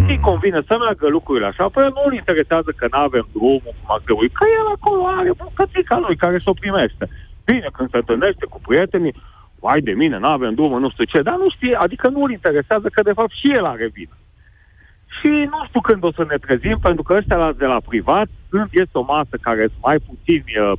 Mm. 0.00 0.08
îi 0.08 0.20
convine 0.28 0.60
să 0.68 0.74
meargă 0.78 1.06
lucrurile 1.08 1.46
așa, 1.46 1.64
păi 1.68 1.84
nu 1.96 2.02
îl 2.06 2.14
interesează 2.14 2.70
că 2.76 2.86
nu 2.92 2.98
avem 2.98 3.26
drumul 3.32 3.72
cum 3.78 3.88
ar 3.96 4.00
trebui, 4.06 4.28
că 4.38 4.44
el 4.60 4.68
acolo 4.76 5.02
are 5.06 5.30
bucățica 5.42 5.96
lui 5.98 6.16
care 6.16 6.38
și-o 6.38 6.60
primește. 6.60 7.04
Bine, 7.44 7.68
când 7.76 7.90
se 7.90 7.96
întâlnește 7.96 8.44
cu 8.52 8.58
prietenii, 8.66 9.14
vai 9.64 9.80
de 9.80 9.94
mine, 10.02 10.16
nu 10.18 10.26
avem 10.28 10.54
drumul, 10.54 10.80
nu 10.80 10.90
știu 10.90 11.04
ce, 11.04 11.22
dar 11.28 11.36
nu 11.42 11.48
știe, 11.56 11.74
adică 11.74 12.08
nu 12.08 12.20
îl 12.22 12.30
interesează 12.30 12.88
că 12.88 13.02
de 13.02 13.16
fapt 13.18 13.34
și 13.40 13.52
el 13.58 13.64
are 13.64 13.88
vină. 13.96 14.16
Și 15.16 15.30
nu 15.52 15.60
știu 15.68 15.80
când 15.80 16.04
o 16.04 16.12
să 16.12 16.24
ne 16.28 16.36
trezim, 16.36 16.78
pentru 16.82 17.02
că 17.02 17.14
ăștia 17.14 17.36
la, 17.36 17.52
de 17.52 17.66
la 17.66 17.80
privat, 17.88 18.28
când 18.48 18.68
este 18.70 18.98
o 18.98 19.08
masă 19.14 19.34
care 19.40 19.60
sunt 19.60 19.82
mai 19.82 19.98
puțin, 20.08 20.42
uh, 20.62 20.78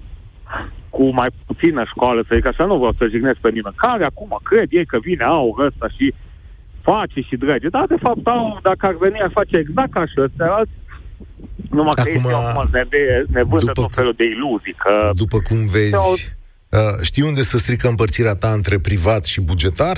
cu 0.96 1.04
mai 1.20 1.30
puțină 1.46 1.84
școală, 1.94 2.20
să 2.28 2.36
zic 2.36 2.46
așa, 2.46 2.66
nu 2.66 2.78
vreau 2.78 2.96
să 2.98 3.12
jignesc 3.14 3.40
pe 3.40 3.50
nimeni, 3.50 3.82
care 3.86 4.04
acum 4.06 4.40
cred 4.44 4.68
ei 4.70 4.86
că 4.86 4.98
vine 5.08 5.24
aur 5.24 5.66
ăsta 5.68 5.88
și 5.96 6.14
face 6.82 7.20
și 7.28 7.36
drege, 7.46 7.68
dar 7.70 7.86
de 7.94 8.00
fapt 8.06 8.26
au, 8.28 8.60
dacă 8.70 8.86
ar 8.86 8.96
veni, 9.00 9.22
ar 9.22 9.32
face 9.34 9.58
exact 9.58 9.92
ca 9.92 10.06
și 10.06 10.18
ăstea 10.26 10.52
alți, 10.58 10.72
numai 11.70 11.96
că 11.96 12.02
Acum, 12.02 12.30
ei 12.30 12.34
acum 12.34 12.70
ne, 12.72 12.84
de, 12.90 13.26
ne 13.28 13.42
vândă 13.44 13.72
după 13.74 13.82
tot 13.82 13.94
felul 13.94 14.14
de 14.18 14.24
iluzii, 14.24 14.76
că 14.84 15.12
După 15.14 15.38
cum 15.48 15.58
vezi, 15.68 16.36
uh, 16.70 16.80
știi 17.02 17.24
unde 17.24 17.42
să 17.42 17.58
strică 17.58 17.88
împărțirea 17.88 18.36
ta 18.36 18.52
între 18.52 18.80
privat 18.80 19.24
și 19.24 19.42
bugetar? 19.42 19.98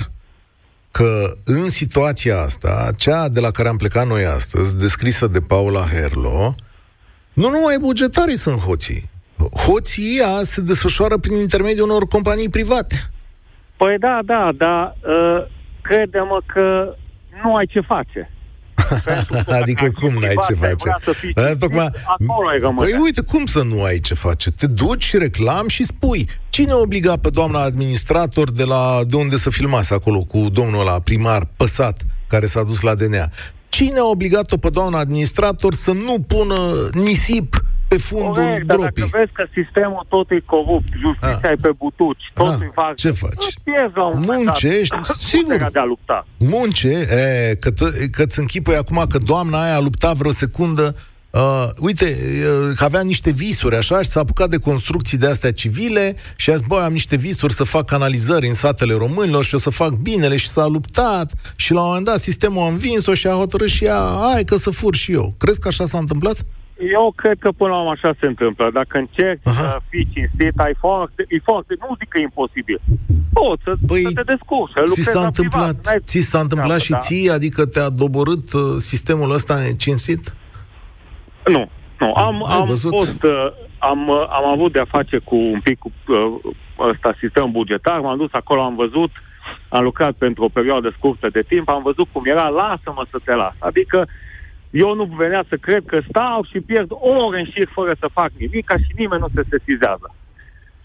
Că 0.90 1.36
în 1.44 1.68
situația 1.68 2.40
asta, 2.40 2.90
cea 2.96 3.28
de 3.28 3.40
la 3.40 3.50
care 3.50 3.68
am 3.68 3.76
plecat 3.76 4.06
noi 4.06 4.24
astăzi, 4.24 4.76
descrisă 4.76 5.26
de 5.26 5.40
Paula 5.40 5.80
Herlo, 5.80 6.54
nu 7.32 7.50
numai 7.50 7.76
bugetarii 7.80 8.36
sunt 8.36 8.58
hoții. 8.58 9.10
Hoții 9.66 10.16
ea 10.18 10.40
se 10.42 10.60
desfășoară 10.60 11.18
prin 11.18 11.36
intermediul 11.36 11.88
unor 11.90 12.06
companii 12.06 12.48
private. 12.48 13.10
Păi 13.76 13.96
da, 13.98 14.18
da, 14.24 14.50
da, 14.56 14.94
uh, 15.08 15.46
crede-mă 15.82 16.40
că 16.46 16.94
nu 17.44 17.54
ai 17.54 17.66
ce 17.66 17.80
face. 17.80 18.28
Pentru 19.04 19.34
că 19.46 19.52
adică 19.52 19.84
dacă 19.84 19.98
cum 20.00 20.08
ai 20.14 20.20
n-ai 20.20 20.34
ce 20.46 20.52
privat, 20.52 20.68
ai 20.68 20.74
face? 20.76 20.82
vrea 20.82 20.98
să 21.00 21.12
fii 21.12 21.32
Da, 21.32 21.42
cinstit, 21.42 21.60
tocmai, 21.60 21.88
acolo 22.18 22.48
ai 22.48 22.58
rămâne. 22.58 22.90
păi 22.90 22.98
uite, 23.02 23.20
cum 23.22 23.46
să 23.46 23.62
nu 23.62 23.82
ai 23.82 24.00
ce 24.00 24.14
face? 24.14 24.50
Te 24.50 24.66
duci 24.66 25.04
și 25.04 25.18
reclam 25.18 25.68
și 25.68 25.84
spui. 25.84 26.28
Cine 26.48 26.72
obliga 26.72 27.16
pe 27.16 27.30
doamna 27.30 27.60
administrator 27.62 28.50
de 28.50 28.64
la 28.64 29.00
de 29.06 29.16
unde 29.16 29.36
să 29.36 29.50
filmase 29.50 29.94
acolo 29.94 30.20
cu 30.24 30.38
domnul 30.52 30.80
ăla 30.80 31.00
primar 31.00 31.46
păsat 31.56 32.00
care 32.28 32.46
s-a 32.46 32.62
dus 32.62 32.80
la 32.80 32.94
DNA? 32.94 33.28
Cine 33.68 33.98
a 33.98 34.04
obligat-o 34.04 34.56
pe 34.56 34.70
doamna 34.70 34.98
administrator 34.98 35.74
să 35.74 35.92
nu 35.92 36.24
pună 36.28 36.88
nisip 36.92 37.64
pe 37.88 37.96
fundul 37.96 38.32
Corect, 38.34 38.66
dar 38.66 38.76
dacă 38.76 38.92
gropii? 38.94 39.10
vezi 39.18 39.32
că 39.32 39.44
sistemul 39.52 40.06
tot 40.08 40.30
e 40.30 40.40
corupt, 40.44 40.88
justiția 41.00 41.50
e 41.50 41.56
pe 41.60 41.70
butuci, 41.78 42.30
tot 42.34 42.48
Ah, 42.52 42.58
e 42.62 42.70
fac... 42.74 42.94
ce 42.96 43.10
faci? 43.10 43.30
Îți 43.36 43.56
pierzi 43.64 43.92
la 43.94 44.04
un 44.06 44.12
moment 44.20 44.44
dat 44.44 44.62
Muncești, 44.62 44.96
sigur. 45.18 45.42
puterea 45.44 45.70
de 45.70 45.78
a 45.78 45.84
lupta. 45.84 46.26
Munce, 46.38 46.88
e, 47.10 47.54
că, 47.54 47.70
t- 47.72 48.10
că 48.10 48.26
ți 48.26 48.38
închipui 48.38 48.76
acum 48.76 49.04
că 49.08 49.18
doamna 49.18 49.62
aia 49.62 49.74
a 49.76 49.80
luptat 49.80 50.14
vreo 50.16 50.30
secundă 50.30 50.96
Uh, 51.34 51.68
uite, 51.80 52.18
uh, 52.68 52.72
că 52.76 52.84
avea 52.84 53.00
niște 53.00 53.30
visuri, 53.30 53.76
așa, 53.76 54.02
și 54.02 54.08
s-a 54.08 54.20
apucat 54.20 54.48
de 54.48 54.56
construcții 54.58 55.18
de 55.18 55.26
astea 55.26 55.52
civile 55.52 56.16
și 56.36 56.50
a 56.50 56.54
zis, 56.56 56.66
băi, 56.66 56.82
am 56.82 56.92
niște 56.92 57.16
visuri 57.16 57.52
să 57.52 57.64
fac 57.64 57.84
canalizări 57.86 58.46
în 58.48 58.54
satele 58.54 58.94
românilor 58.94 59.44
și 59.44 59.54
o 59.54 59.58
să 59.58 59.70
fac 59.70 59.90
binele 59.90 60.36
și 60.36 60.48
s-a 60.48 60.66
luptat 60.66 61.32
și 61.56 61.72
la 61.72 61.80
un 61.80 61.86
moment 61.86 62.04
dat 62.04 62.20
sistemul 62.20 62.62
a 62.62 62.68
învins-o 62.68 63.14
și 63.14 63.26
a 63.26 63.32
hotărât 63.32 63.68
și 63.68 63.84
ea, 63.84 64.16
hai 64.32 64.44
că 64.44 64.56
să 64.56 64.70
fur 64.70 64.94
și 64.94 65.12
eu. 65.12 65.34
Crezi 65.38 65.60
că 65.60 65.68
așa 65.68 65.86
s-a 65.86 65.98
întâmplat? 65.98 66.36
Eu 66.78 67.12
cred 67.16 67.38
că 67.38 67.50
până 67.52 67.70
la 67.70 67.78
urmă 67.78 67.90
așa 67.90 68.14
se 68.20 68.26
întâmplă. 68.26 68.70
Dacă 68.72 68.98
încerci 68.98 69.46
Aha. 69.46 69.54
să 69.54 69.78
fii 69.88 70.08
cinstit, 70.12 70.58
ai 70.58 70.74
foarte, 70.78 71.24
e 71.28 71.38
foarte, 71.44 71.74
nu 71.80 71.94
zic 71.98 72.08
că 72.08 72.18
e 72.18 72.22
imposibil. 72.22 72.80
Poți 73.32 73.62
să, 73.62 73.74
Păi, 73.86 74.02
să 74.02 74.10
te 74.14 74.22
descurci, 74.22 74.72
să 74.72 74.80
Ți 74.82 74.88
lucrezi 74.88 75.10
s-a 75.10 75.20
la 75.20 75.26
întâmplat, 75.26 75.68
privat. 75.68 75.84
N-ai 75.84 76.00
ți 76.04 76.20
s-a 76.20 76.40
întâmplat 76.40 76.78
treabă, 76.78 76.84
și 76.84 76.90
da. 76.90 76.98
ție, 76.98 77.30
adică 77.30 77.66
te-a 77.66 77.88
doborât 77.88 78.52
uh, 78.52 78.60
sistemul 78.76 79.30
ăsta 79.32 79.54
cinstit? 79.76 80.34
Nu, 81.44 81.68
nu. 81.98 82.12
Am, 82.12 82.44
Ai 82.44 82.56
am 82.56 82.64
văzut? 82.66 82.90
fost, 82.90 83.22
uh, 83.22 83.52
am, 83.78 84.08
uh, 84.08 84.26
am 84.28 84.46
avut 84.46 84.72
de-a 84.72 84.86
face 84.88 85.18
cu 85.18 85.36
un 85.36 85.60
pic 85.60 85.78
cu 85.78 85.92
uh, 86.08 86.52
ăsta 86.78 87.14
sistem 87.18 87.50
bugetar, 87.50 88.00
m-am 88.00 88.16
dus 88.16 88.32
acolo, 88.32 88.62
am 88.62 88.74
văzut, 88.74 89.10
am 89.68 89.82
lucrat 89.82 90.12
pentru 90.12 90.44
o 90.44 90.48
perioadă 90.48 90.92
scurtă 90.96 91.28
de 91.32 91.42
timp, 91.48 91.68
am 91.68 91.82
văzut 91.82 92.06
cum 92.12 92.22
era, 92.24 92.48
lasă-mă 92.48 93.06
să 93.10 93.18
te 93.24 93.34
las. 93.34 93.54
Adică 93.58 94.06
eu 94.82 94.94
nu 94.94 95.04
venea 95.04 95.44
să 95.48 95.56
cred 95.66 95.82
că 95.86 95.98
stau 96.08 96.44
și 96.50 96.60
pierd 96.60 96.90
ore 96.90 97.38
în 97.38 97.48
șir 97.52 97.68
fără 97.78 97.92
să 97.98 98.14
fac 98.18 98.30
nimic, 98.38 98.64
ca 98.64 98.76
și 98.76 98.90
nimeni 99.00 99.20
nu 99.24 99.30
se 99.34 99.42
sesizează. 99.50 100.08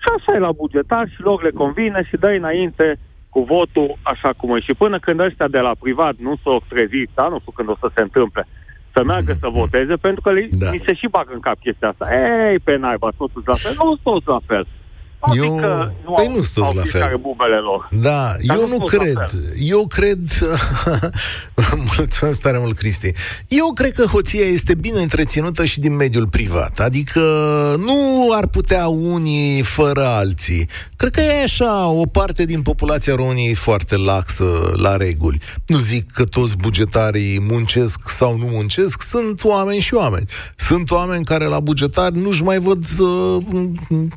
Și 0.02 0.08
așa 0.16 0.32
e 0.36 0.40
la 0.48 0.52
bugetar 0.52 1.06
și 1.14 1.22
lor 1.22 1.44
le 1.44 1.50
convine 1.62 2.00
și 2.10 2.16
dă 2.24 2.28
înainte 2.28 2.88
cu 3.30 3.40
votul 3.54 3.98
așa 4.02 4.34
cum 4.38 4.56
e. 4.56 4.60
Și 4.60 4.74
până 4.78 5.00
când 5.00 5.20
ăștia 5.20 5.48
de 5.48 5.60
la 5.68 5.74
privat 5.80 6.16
nu 6.18 6.34
s-au 6.44 6.62
trezit, 6.70 7.10
da, 7.14 7.28
nu 7.28 7.40
știu 7.40 7.52
când 7.52 7.70
o 7.70 7.76
să 7.80 7.88
se 7.96 8.02
întâmple, 8.02 8.48
să 8.94 9.04
meargă 9.04 9.34
să 9.42 9.48
voteze, 9.60 9.96
pentru 9.96 10.22
că 10.22 10.32
li, 10.32 10.48
Da. 10.52 10.66
da. 10.66 10.72
se 10.86 10.94
și 10.94 11.08
bagă 11.16 11.32
în 11.34 11.40
cap 11.40 11.58
chestia 11.60 11.88
asta. 11.90 12.06
Ei, 12.16 12.60
pe 12.60 12.76
naiba, 12.76 13.10
toți 13.18 13.34
sunt 13.34 13.48
la 13.48 13.58
fel. 13.64 13.74
Nu 13.78 13.86
sunt 13.86 14.04
toți 14.04 14.28
la 14.28 14.40
fel. 14.46 14.68
Nu 15.28 15.36
Eu- 15.36 15.43
zic 15.51 15.59
că 15.61 15.91
nu 16.05 16.11
păi 16.13 16.26
au, 16.28 16.32
nu 16.36 16.41
sunt 16.41 16.53
toți 16.53 16.67
au 16.67 16.74
la 16.76 16.82
fel. 16.82 16.89
fiecare 16.91 17.17
bubele 17.17 17.55
lor. 17.55 17.88
Da, 17.91 18.36
Dar 18.45 18.55
eu 18.57 18.61
nu 18.61 18.67
nu 18.67 18.86
spun 18.88 18.88
la 18.97 19.03
cred. 19.03 19.13
fel. 19.13 19.53
Eu 19.59 19.88
cred... 19.88 20.20
Mulțumesc 21.97 22.41
tare 22.41 22.57
mult, 22.57 22.78
Cristi. 22.78 23.11
Eu 23.47 23.72
cred 23.76 23.91
că 23.91 24.05
hoția 24.05 24.45
este 24.45 24.74
bine 24.76 25.01
întreținută 25.01 25.65
și 25.65 25.80
din 25.80 25.95
mediul 25.95 26.28
privat. 26.28 26.80
Adică 26.80 27.20
nu 27.86 28.28
ar 28.32 28.47
putea 28.47 28.88
unii 28.88 29.61
fără 29.61 30.05
alții. 30.05 30.67
Cred 30.95 31.11
că 31.11 31.22
e 31.22 31.43
așa, 31.43 31.88
o 31.88 32.05
parte 32.05 32.45
din 32.45 32.61
populația 32.61 33.15
României 33.15 33.53
foarte 33.53 33.97
laxă 33.97 34.72
la 34.76 34.95
reguli. 34.95 35.39
Nu 35.65 35.78
zic 35.78 36.11
că 36.11 36.24
toți 36.24 36.57
bugetarii 36.57 37.39
muncesc 37.49 38.09
sau 38.09 38.38
nu 38.38 38.45
muncesc, 38.51 39.01
sunt 39.01 39.43
oameni 39.43 39.80
și 39.80 39.93
oameni. 39.93 40.26
Sunt 40.55 40.91
oameni 40.91 41.26
care 41.26 41.45
la 41.45 41.59
bugetari 41.59 42.17
nu-și 42.17 42.43
mai 42.43 42.59
văd, 42.59 42.86
uh, 42.99 43.43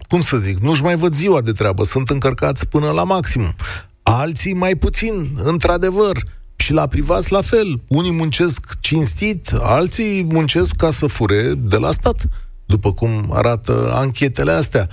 cum 0.08 0.20
să 0.20 0.36
zic, 0.36 0.58
nu-și 0.58 0.82
mai 0.82 0.91
văd 0.96 1.14
ziua 1.14 1.40
de 1.40 1.52
treabă, 1.52 1.84
sunt 1.84 2.10
încărcați 2.10 2.66
până 2.66 2.90
la 2.90 3.04
maximum. 3.04 3.54
Alții 4.02 4.54
mai 4.54 4.74
puțin, 4.74 5.30
într-adevăr. 5.42 6.22
Și 6.56 6.72
la 6.72 6.86
privați 6.86 7.32
la 7.32 7.40
fel. 7.40 7.80
Unii 7.88 8.10
muncesc 8.10 8.66
cinstit, 8.80 9.52
alții 9.60 10.24
muncesc 10.24 10.76
ca 10.76 10.90
să 10.90 11.06
fure 11.06 11.52
de 11.56 11.76
la 11.76 11.90
stat 11.90 12.24
după 12.66 12.92
cum 12.92 13.30
arată 13.32 13.92
anchetele 13.94 14.52
astea. 14.52 14.88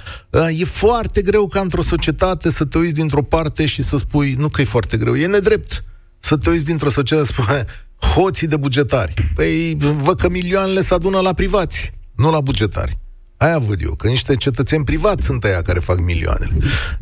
E 0.57 0.65
foarte 0.65 1.21
greu 1.21 1.47
ca 1.47 1.59
într-o 1.59 1.81
societate 1.81 2.49
să 2.49 2.65
te 2.65 2.77
uiți 2.77 2.93
dintr-o 2.93 3.23
parte 3.23 3.65
și 3.65 3.81
să 3.81 3.97
spui, 3.97 4.33
nu 4.33 4.49
că 4.49 4.61
e 4.61 4.65
foarte 4.65 4.97
greu, 4.97 5.15
e 5.15 5.25
nedrept 5.25 5.83
să 6.19 6.37
te 6.37 6.49
uiți 6.49 6.65
dintr-o 6.65 6.89
societate 6.89 7.31
și 7.31 7.35
să 7.35 7.41
spui, 7.41 7.65
hoții 8.07 8.47
de 8.47 8.57
bugetari. 8.57 9.13
Păi 9.35 9.77
văd 9.79 10.19
că 10.19 10.29
milioanele 10.29 10.81
se 10.81 10.93
adună 10.93 11.19
la 11.19 11.33
privați, 11.33 11.91
nu 12.15 12.31
la 12.31 12.41
bugetari. 12.41 12.99
Aia 13.45 13.57
văd 13.57 13.79
eu, 13.87 13.93
că 13.97 14.07
niște 14.07 14.35
cetățeni 14.35 14.83
privați 14.83 15.25
sunt 15.25 15.43
aia 15.43 15.61
care 15.61 15.79
fac 15.79 15.99
milioanele. 15.99 16.51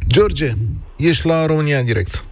George, 0.08 0.50
ești 0.98 1.28
la 1.28 1.46
România 1.46 1.78
în 1.80 1.86
direct. 1.86 2.24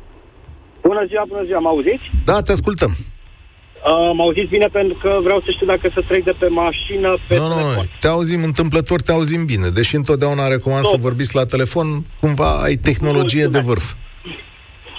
Bună 0.81 1.05
ziua, 1.07 1.23
bună 1.27 1.43
ziua, 1.45 1.59
mă 1.59 1.67
auziți? 1.67 2.03
Da, 2.25 2.41
te 2.41 2.51
ascultăm. 2.51 2.91
Uh, 2.99 4.11
mă 4.15 4.21
auziți 4.21 4.49
bine 4.49 4.67
pentru 4.71 4.97
că 5.01 5.19
vreau 5.23 5.39
să 5.45 5.51
știu 5.55 5.65
dacă 5.65 5.91
să 5.93 6.01
trec 6.07 6.23
de 6.23 6.35
pe 6.39 6.47
mașină 6.47 7.17
pe 7.27 7.35
Nu, 7.37 7.47
nu, 7.47 7.53
telefon. 7.53 7.85
te 7.99 8.07
auzim 8.07 8.43
întâmplător, 8.43 9.01
te 9.01 9.11
auzim 9.11 9.45
bine. 9.45 9.67
Deși 9.69 9.95
întotdeauna 9.95 10.47
recomand 10.47 10.81
Top. 10.83 10.91
să 10.91 10.97
vorbiți 11.01 11.35
la 11.35 11.45
telefon, 11.45 11.87
cumva 12.21 12.61
ai 12.61 12.75
tehnologie 12.75 13.45
de 13.47 13.59
Mulțumesc. 13.59 13.67
vârf. 13.67 13.85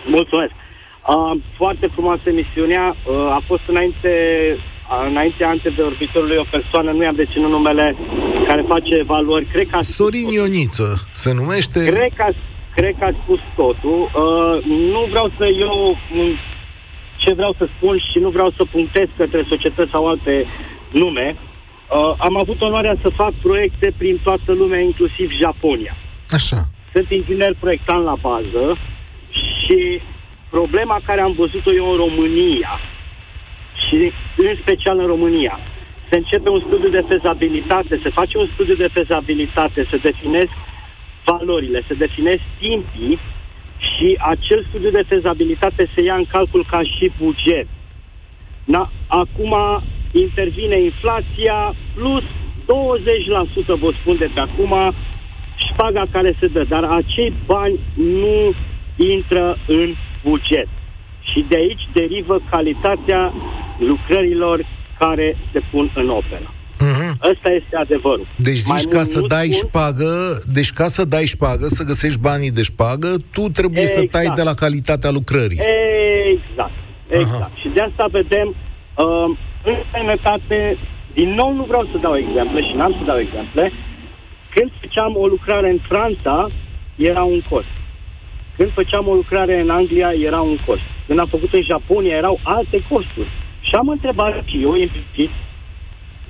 Mulțumesc. 0.07 0.53
Uh, 1.09 1.33
foarte 1.57 1.87
frumoasă 1.93 2.23
emisiunea. 2.27 2.85
Uh, 3.09 3.15
a 3.39 3.43
fost 3.47 3.63
înainte, 3.67 4.11
uh, 4.91 5.07
înainte 5.09 5.45
antevorbitorului 5.45 6.37
o 6.37 6.47
persoană, 6.51 6.91
nu 6.91 7.03
i-am 7.03 7.14
deținut 7.14 7.51
numele, 7.51 7.97
care 8.47 8.62
face 8.68 8.95
evaluări. 8.95 9.45
Cred 9.45 9.68
că 9.70 9.76
a 9.76 9.80
spus 9.80 9.95
Sorin 9.95 10.24
totul. 10.24 10.37
Ioniță 10.37 11.09
se 11.11 11.32
numește... 11.32 11.84
Cred 11.84 12.12
că, 12.16 12.22
a- 12.22 12.41
cred 12.74 12.95
că 12.99 13.05
a 13.05 13.12
spus 13.22 13.41
totul. 13.57 13.99
Uh, 14.03 14.64
nu 14.95 15.07
vreau 15.11 15.32
să 15.39 15.45
eu 15.45 15.97
m, 16.12 16.39
ce 17.16 17.34
vreau 17.34 17.55
să 17.59 17.68
spun 17.76 17.99
și 18.11 18.18
nu 18.18 18.30
vreau 18.30 18.51
să 18.57 18.64
punctez 18.70 19.07
către 19.16 19.47
societăți 19.49 19.91
sau 19.91 20.07
alte 20.09 20.47
nume. 20.93 21.37
Uh, 21.37 22.14
am 22.18 22.37
avut 22.39 22.61
onoarea 22.62 22.97
să 23.03 23.09
fac 23.16 23.32
proiecte 23.43 23.93
prin 23.97 24.20
toată 24.22 24.53
lumea, 24.53 24.80
inclusiv 24.80 25.30
Japonia. 25.43 25.97
Așa. 26.30 26.61
Sunt 26.93 27.11
inginer 27.11 27.55
proiectant 27.61 28.05
la 28.05 28.16
bază 28.20 28.76
și 29.32 30.01
problema 30.51 31.01
care 31.05 31.20
am 31.20 31.32
văzut-o 31.32 31.74
eu 31.74 31.91
în 31.91 31.97
România 31.97 32.80
și 33.87 34.12
în 34.37 34.57
special 34.61 34.99
în 34.99 35.07
România, 35.07 35.59
se 36.11 36.16
începe 36.16 36.49
un 36.51 36.62
studiu 36.66 36.89
de 36.89 37.05
fezabilitate, 37.09 38.01
se 38.03 38.11
face 38.11 38.39
un 38.39 38.49
studiu 38.53 38.74
de 38.74 38.89
fezabilitate, 38.93 39.87
se 39.91 39.97
definesc 39.97 40.53
valorile, 41.24 41.84
se 41.89 41.95
definesc 41.95 42.41
timpii 42.59 43.18
și 43.78 44.18
acel 44.20 44.66
studiu 44.68 44.91
de 44.91 45.05
fezabilitate 45.09 45.91
se 45.95 46.03
ia 46.03 46.14
în 46.14 46.24
calcul 46.24 46.66
ca 46.70 46.82
și 46.82 47.12
buget. 47.18 47.66
Na, 48.64 48.91
acum 49.07 49.55
intervine 50.12 50.80
inflația 50.80 51.74
plus 51.95 52.22
20% 52.22 52.26
vă 53.66 53.93
spun 54.01 54.16
de 54.16 54.30
pe 54.34 54.41
acum 54.41 54.95
șpaga 55.57 56.05
care 56.11 56.37
se 56.41 56.47
dă, 56.47 56.64
dar 56.64 56.84
acei 56.84 57.32
bani 57.47 57.78
nu 57.95 58.55
intră 58.97 59.59
în 59.66 59.95
buget. 60.22 60.68
Și 61.37 61.45
de 61.49 61.57
aici 61.57 61.89
derivă 61.93 62.41
calitatea 62.51 63.32
lucrărilor 63.78 64.66
care 64.99 65.37
se 65.53 65.61
pun 65.70 65.91
în 65.95 66.09
operă. 66.09 66.51
Mm-hmm. 66.84 67.11
Ăsta 67.32 67.51
este 67.61 67.76
adevărul. 67.76 68.26
Deci 68.37 68.55
zici 68.57 68.68
Mai 68.68 68.82
ca 68.91 68.97
mult 68.97 69.09
să 69.09 69.18
nu 69.18 69.26
dai 69.26 69.49
spun- 69.49 69.68
șpagă, 69.68 70.39
deci 70.53 70.72
ca 70.72 70.87
să 70.87 71.05
dai 71.05 71.24
șpagă, 71.24 71.66
să 71.66 71.82
găsești 71.84 72.20
banii 72.20 72.51
de 72.51 72.62
șpagă, 72.62 73.09
tu 73.32 73.49
trebuie 73.49 73.87
să 73.87 74.01
tai 74.11 74.20
Exact. 74.20 74.37
de 74.37 74.43
la 74.43 74.55
calitatea 74.55 75.11
lucrării. 75.11 75.61
Exact, 76.34 76.78
exact. 77.09 77.41
Aha. 77.43 77.51
Și 77.61 77.68
de 77.74 77.80
asta 77.80 78.07
vedem 78.11 78.49
uh, 78.49 79.28
în 79.70 79.76
sănătate, 79.95 80.78
din 81.14 81.28
nou 81.34 81.53
nu 81.55 81.64
vreau 81.64 81.84
să 81.93 81.99
dau 82.03 82.16
exemple 82.16 82.61
și 82.68 82.76
n-am 82.76 82.93
să 82.99 83.05
dau 83.07 83.18
exemple, 83.18 83.72
când 84.55 84.70
făceam 84.80 85.12
o 85.16 85.26
lucrare 85.26 85.68
în 85.70 85.80
Franța, 85.89 86.49
era 86.97 87.22
un 87.22 87.41
cost. 87.51 87.72
Când 88.57 88.73
făceam 88.73 89.09
o 89.09 89.15
lucrare 89.15 89.61
în 89.61 89.71
Anglia, 89.71 90.13
era 90.13 90.41
un 90.41 90.59
cost. 90.67 90.87
Când 91.07 91.19
am 91.19 91.27
făcut 91.27 91.53
în 91.53 91.63
Japonia, 91.63 92.17
erau 92.17 92.41
alte 92.43 92.85
costuri. 92.89 93.31
Și 93.61 93.75
am 93.75 93.89
întrebat 93.89 94.43
și 94.45 94.63
eu 94.63 94.75
implicit 94.75 95.31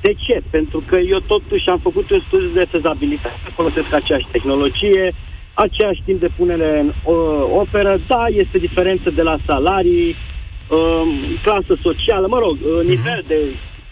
de 0.01 0.13
ce? 0.25 0.43
Pentru 0.51 0.83
că 0.89 0.99
eu 0.99 1.21
totuși 1.21 1.69
am 1.69 1.79
făcut 1.79 2.11
un 2.11 2.21
studiu 2.27 2.49
de 2.49 2.67
fezabilitate, 2.71 3.53
folosesc 3.55 3.95
aceeași 3.95 4.27
tehnologie, 4.31 5.15
aceeași 5.55 6.03
timp 6.05 6.21
de 6.21 6.31
punere 6.37 6.79
în 6.81 6.89
uh, 6.89 7.15
operă, 7.63 8.01
da, 8.07 8.25
este 8.29 8.59
diferență 8.59 9.11
de 9.11 9.23
la 9.23 9.37
salarii, 9.47 10.17
um, 10.71 11.09
clasă 11.43 11.79
socială, 11.83 12.27
mă 12.27 12.39
rog, 12.39 12.57
uh, 12.63 12.89
nivel 12.93 13.25
de 13.27 13.39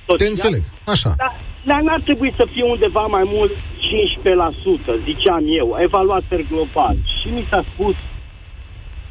social. 0.06 0.16
Te 0.16 0.26
înțeleg. 0.26 0.62
Așa. 0.86 1.10
Dar, 1.16 1.40
dar 1.64 1.80
n-ar 1.80 2.00
trebui 2.00 2.34
să 2.36 2.46
fie 2.52 2.64
undeva 2.64 3.06
mai 3.06 3.22
mult 3.26 3.52
15%, 3.52 5.04
ziceam 5.04 5.44
eu, 5.46 5.76
evaluat 5.80 6.22
per 6.28 6.40
global. 6.50 6.94
Și 7.20 7.28
mi 7.28 7.46
s-a 7.50 7.64
spus 7.72 7.94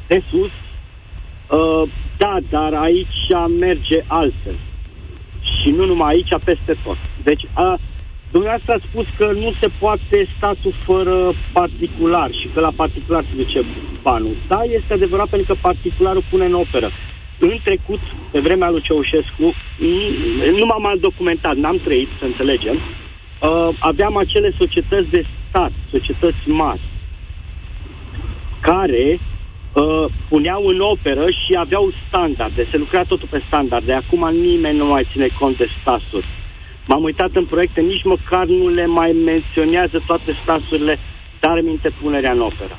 de 0.06 0.22
sus, 0.30 0.50
uh, 1.58 1.90
da, 2.16 2.36
dar 2.50 2.74
aici 2.74 3.26
merge 3.58 4.04
altfel. 4.06 4.56
Și 5.42 5.70
nu 5.70 5.84
numai 5.84 6.12
aici, 6.12 6.44
peste 6.44 6.76
tot. 6.84 6.96
Deci, 7.22 7.44
a, 7.52 7.78
dumneavoastră 8.30 8.72
a 8.74 8.86
spus 8.88 9.06
că 9.16 9.32
nu 9.32 9.52
se 9.60 9.68
poate 9.78 10.28
statul 10.36 10.74
fără 10.84 11.34
particular 11.52 12.30
și 12.40 12.48
că 12.54 12.60
la 12.60 12.72
particular 12.76 13.24
se 13.24 13.36
duce 13.36 13.64
banul. 14.02 14.36
Da, 14.48 14.62
este 14.62 14.92
adevărat 14.92 15.28
pentru 15.28 15.54
că 15.54 15.58
particularul 15.62 16.24
pune 16.30 16.44
în 16.44 16.54
operă. 16.54 16.90
În 17.38 17.58
trecut, 17.64 18.00
pe 18.30 18.40
vremea 18.40 18.70
lui 18.70 18.80
Ceaușescu, 18.80 19.54
n- 19.78 20.50
nu 20.58 20.66
m-am 20.66 20.82
mai 20.82 20.98
documentat, 20.98 21.56
n-am 21.56 21.78
trăit, 21.84 22.08
să 22.18 22.24
înțelegem, 22.24 22.74
uh, 22.74 23.68
aveam 23.78 24.16
acele 24.16 24.54
societăți 24.58 25.08
de 25.10 25.24
stat, 25.48 25.72
societăți 25.90 26.48
mari, 26.48 26.80
care 28.60 29.20
uh, 29.74 30.04
puneau 30.28 30.64
în 30.66 30.80
operă 30.80 31.24
și 31.26 31.52
aveau 31.56 31.92
standarde. 32.08 32.66
Se 32.70 32.76
lucra 32.76 33.02
totul 33.02 33.28
pe 33.30 33.42
standarde. 33.46 33.92
Acum 33.92 34.30
nimeni 34.32 34.76
nu 34.76 34.86
mai 34.86 35.06
ține 35.12 35.28
cont 35.38 35.56
de 35.56 35.68
stasuri. 35.80 36.26
M-am 36.86 37.02
uitat 37.02 37.30
în 37.32 37.44
proiecte, 37.44 37.80
nici 37.80 38.04
măcar 38.04 38.46
nu 38.46 38.68
le 38.68 38.86
mai 38.86 39.12
menționează 39.12 40.02
toate 40.06 40.36
stasurile, 40.42 40.98
dar 41.40 41.60
minte 41.60 41.90
punerea 42.00 42.32
în 42.32 42.40
operă. 42.40 42.78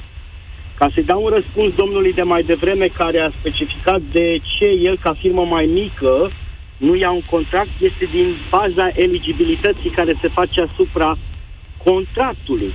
Ca 0.77 0.89
să-i 0.93 1.03
dau 1.03 1.23
un 1.23 1.29
răspuns 1.29 1.73
domnului 1.75 2.13
de 2.13 2.23
mai 2.23 2.43
devreme 2.43 2.85
care 2.85 3.19
a 3.19 3.31
specificat 3.39 4.01
de 4.11 4.37
ce 4.57 4.67
el, 4.67 4.97
ca 4.97 5.13
firmă 5.13 5.45
mai 5.45 5.65
mică, 5.65 6.31
nu 6.77 6.95
ia 6.95 7.11
un 7.11 7.21
contract, 7.29 7.69
este 7.79 8.05
din 8.11 8.35
baza 8.49 8.91
eligibilității 8.95 9.89
care 9.89 10.13
se 10.21 10.27
face 10.27 10.61
asupra 10.61 11.17
contractului. 11.83 12.73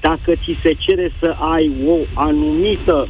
Dacă 0.00 0.32
ți 0.32 0.58
se 0.62 0.72
cere 0.78 1.12
să 1.20 1.36
ai 1.38 1.72
o 1.86 1.96
anumită 2.14 3.08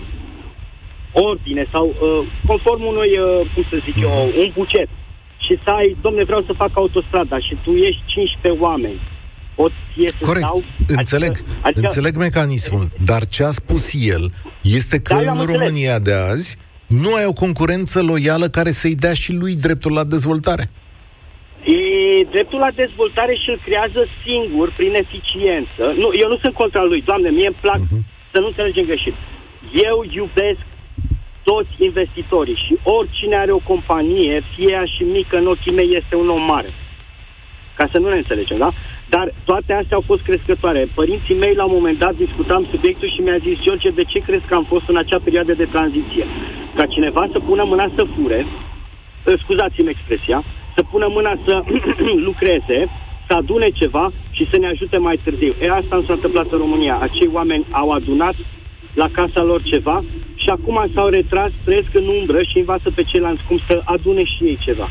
ordine 1.30 1.66
sau 1.72 1.86
uh, 1.88 2.26
conform 2.46 2.82
unui, 2.92 3.10
uh, 3.18 3.50
cum 3.54 3.64
să 3.70 3.76
zic 3.84 3.96
eu, 4.02 4.10
un 4.42 4.50
buget 4.54 4.88
și 5.46 5.58
să 5.64 5.70
ai, 5.70 5.96
domne, 6.02 6.24
vreau 6.24 6.42
să 6.46 6.52
fac 6.62 6.70
autostrada 6.74 7.38
și 7.38 7.56
tu 7.64 7.70
ești 7.74 8.02
15 8.06 8.62
oameni, 8.62 9.00
pot 9.54 9.72
ție 9.94 10.08
să 10.08 10.24
Corect, 10.26 10.44
stau? 10.46 10.62
înțeleg, 10.96 11.32
adică, 11.62 11.80
înțeleg 11.86 12.16
mecanismul, 12.16 12.86
dar 13.04 13.26
ce 13.26 13.44
a 13.44 13.50
spus 13.50 13.94
el 14.14 14.30
este 14.62 14.96
că 15.00 15.14
Da, 15.14 15.22
eu 15.22 15.28
am 15.28 15.34
în 15.34 15.40
înțeles. 15.40 15.60
România 15.60 15.98
de 15.98 16.12
azi 16.12 16.56
nu 16.88 17.14
ai 17.14 17.24
o 17.26 17.32
concurență 17.32 18.02
loială 18.02 18.46
care 18.46 18.70
să-i 18.70 18.94
dea 18.94 19.12
și 19.14 19.32
lui 19.32 19.54
dreptul 19.56 19.92
la 19.92 20.04
dezvoltare. 20.04 20.64
E, 21.64 22.24
dreptul 22.34 22.58
la 22.58 22.70
dezvoltare 22.82 23.34
și 23.42 23.48
îl 23.50 23.60
creează 23.64 24.00
singur 24.26 24.66
prin 24.78 24.92
eficiență. 25.04 25.82
Nu, 26.02 26.08
eu 26.22 26.28
nu 26.28 26.38
sunt 26.42 26.54
contra 26.54 26.82
lui, 26.90 27.02
doamne, 27.02 27.28
mie 27.30 27.46
îmi 27.46 27.58
plac 27.60 27.78
Mhm. 27.78 28.04
să 28.32 28.38
nu 28.40 28.46
înțelegem 28.46 28.84
greșit. 28.84 29.14
Eu 29.88 29.96
iubesc 30.18 30.60
toți 31.50 31.74
investitorii 31.88 32.62
și 32.64 32.78
oricine 32.82 33.36
are 33.36 33.52
o 33.52 33.66
companie, 33.72 34.42
fie 34.54 34.70
ea 34.72 34.84
și 34.94 35.02
mică 35.02 35.34
în 35.38 35.46
ochii 35.46 35.76
mei, 35.78 35.88
este 36.00 36.14
un 36.16 36.28
om 36.28 36.42
mare. 36.54 36.70
Ca 37.78 37.84
să 37.92 37.98
nu 37.98 38.08
ne 38.08 38.16
înțelegem, 38.16 38.58
da? 38.58 38.70
Dar 39.08 39.26
toate 39.44 39.72
astea 39.72 39.96
au 39.96 40.04
fost 40.10 40.22
crescătoare. 40.22 40.88
Părinții 40.94 41.40
mei, 41.42 41.54
la 41.54 41.64
un 41.64 41.74
moment 41.78 41.98
dat, 41.98 42.14
discutam 42.24 42.66
subiectul 42.70 43.08
și 43.14 43.20
mi-a 43.20 43.38
zis, 43.46 43.56
George, 43.64 43.90
de 43.90 44.04
ce 44.12 44.18
crezi 44.18 44.46
că 44.46 44.54
am 44.54 44.66
fost 44.72 44.86
în 44.88 44.96
acea 44.96 45.20
perioadă 45.24 45.52
de 45.54 45.68
tranziție? 45.74 46.24
Ca 46.76 46.86
cineva 46.86 47.28
să 47.32 47.38
pună 47.38 47.64
mâna 47.64 47.86
să 47.96 48.06
fure, 48.14 48.46
eh, 49.26 49.34
scuzați-mi 49.42 49.94
expresia, 49.94 50.44
să 50.76 50.82
pună 50.90 51.06
mâna 51.16 51.32
să 51.46 51.62
lucreze, 52.28 52.78
să 53.28 53.32
adune 53.36 53.68
ceva 53.68 54.12
și 54.30 54.48
să 54.50 54.58
ne 54.58 54.66
ajute 54.66 54.98
mai 54.98 55.20
târziu. 55.24 55.54
E 55.60 55.70
asta 55.70 55.96
nu 55.96 56.02
s-a 56.02 56.12
întâmplat 56.12 56.46
în 56.50 56.58
România. 56.58 56.98
Acei 57.00 57.30
oameni 57.32 57.66
au 57.70 57.90
adunat 57.90 58.34
la 59.02 59.08
casa 59.18 59.42
lor 59.50 59.60
ceva 59.72 60.04
și 60.42 60.48
acum 60.56 60.90
s-au 60.94 61.08
retras, 61.08 61.50
trăiesc 61.64 61.88
în 61.92 62.06
umbră 62.18 62.38
și 62.50 62.58
învață 62.58 62.88
pe 62.94 63.02
ceilalți 63.02 63.42
cum 63.48 63.58
să 63.68 63.74
adune 63.84 64.24
și 64.24 64.40
ei 64.44 64.58
ceva 64.66 64.88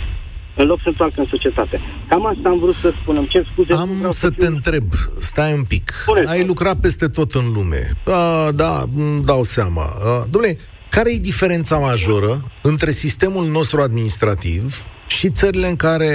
în 0.57 0.65
loc 0.67 0.79
să 0.83 0.87
întoarcă 0.89 1.19
în 1.21 1.27
societate. 1.29 1.79
Cam 2.09 2.25
asta 2.25 2.49
am 2.49 2.59
vrut 2.59 2.73
să 2.73 2.89
spun. 2.89 3.15
Îmi 3.17 3.27
cer 3.27 3.47
scuze. 3.51 3.67
nu 3.73 3.77
Am 3.79 3.89
vreau 3.97 4.11
să 4.11 4.29
te 4.29 4.45
fiu- 4.45 4.53
întreb, 4.53 4.83
stai 5.19 5.53
un 5.53 5.63
pic. 5.63 5.89
Spune-ți. 6.01 6.31
Ai 6.31 6.45
lucrat 6.45 6.79
peste 6.79 7.07
tot 7.07 7.31
în 7.31 7.43
lume. 7.55 7.91
A, 8.05 8.51
da, 8.51 8.83
îmi 8.95 9.23
dau 9.25 9.43
seama. 9.43 9.81
A, 9.81 10.25
dom'le, 10.27 10.59
care 10.89 11.11
e 11.13 11.17
diferența 11.17 11.77
majoră 11.77 12.51
între 12.61 12.91
sistemul 12.91 13.45
nostru 13.45 13.81
administrativ 13.81 14.85
și 15.07 15.29
țările 15.29 15.67
în 15.67 15.75
care 15.75 16.11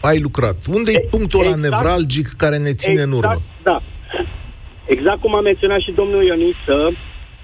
ai 0.00 0.20
lucrat? 0.20 0.56
Unde 0.68 0.90
e 0.92 0.94
E- 1.04 1.08
punctul 1.10 1.40
ăla 1.40 1.48
exact. 1.48 1.72
nevralgic 1.72 2.28
care 2.28 2.56
ne 2.56 2.72
ține 2.72 3.02
în 3.02 3.12
urmă? 3.12 3.36
da. 3.62 3.82
Exact 4.86 5.20
cum 5.20 5.34
a 5.36 5.40
menționat 5.40 5.80
și 5.80 5.92
domnul 5.96 6.24
Ioniță, 6.24 6.76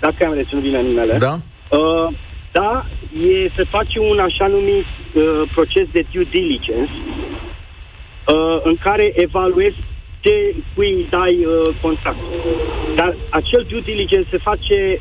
dacă 0.01 0.27
am 0.27 0.35
reținut 0.35 0.63
bine 0.63 0.83
numele, 0.83 1.17
Da? 1.19 1.35
Uh, 1.71 2.09
da, 2.53 2.87
e, 3.29 3.51
se 3.57 3.65
face 3.65 3.99
un 3.99 4.19
așa 4.19 4.47
numit 4.47 4.85
uh, 5.15 5.43
proces 5.55 5.87
de 5.93 6.07
due 6.13 6.27
diligence 6.31 6.93
uh, 6.93 8.61
în 8.63 8.77
care 8.77 9.13
evaluezi 9.15 9.77
ce 10.21 10.55
cui 10.75 10.93
îi 10.93 11.07
dai 11.11 11.45
uh, 11.45 11.77
contract. 11.83 12.19
Dar 12.95 13.17
acel 13.31 13.67
due 13.69 13.81
diligence 13.81 14.29
se 14.31 14.39
face 14.39 15.01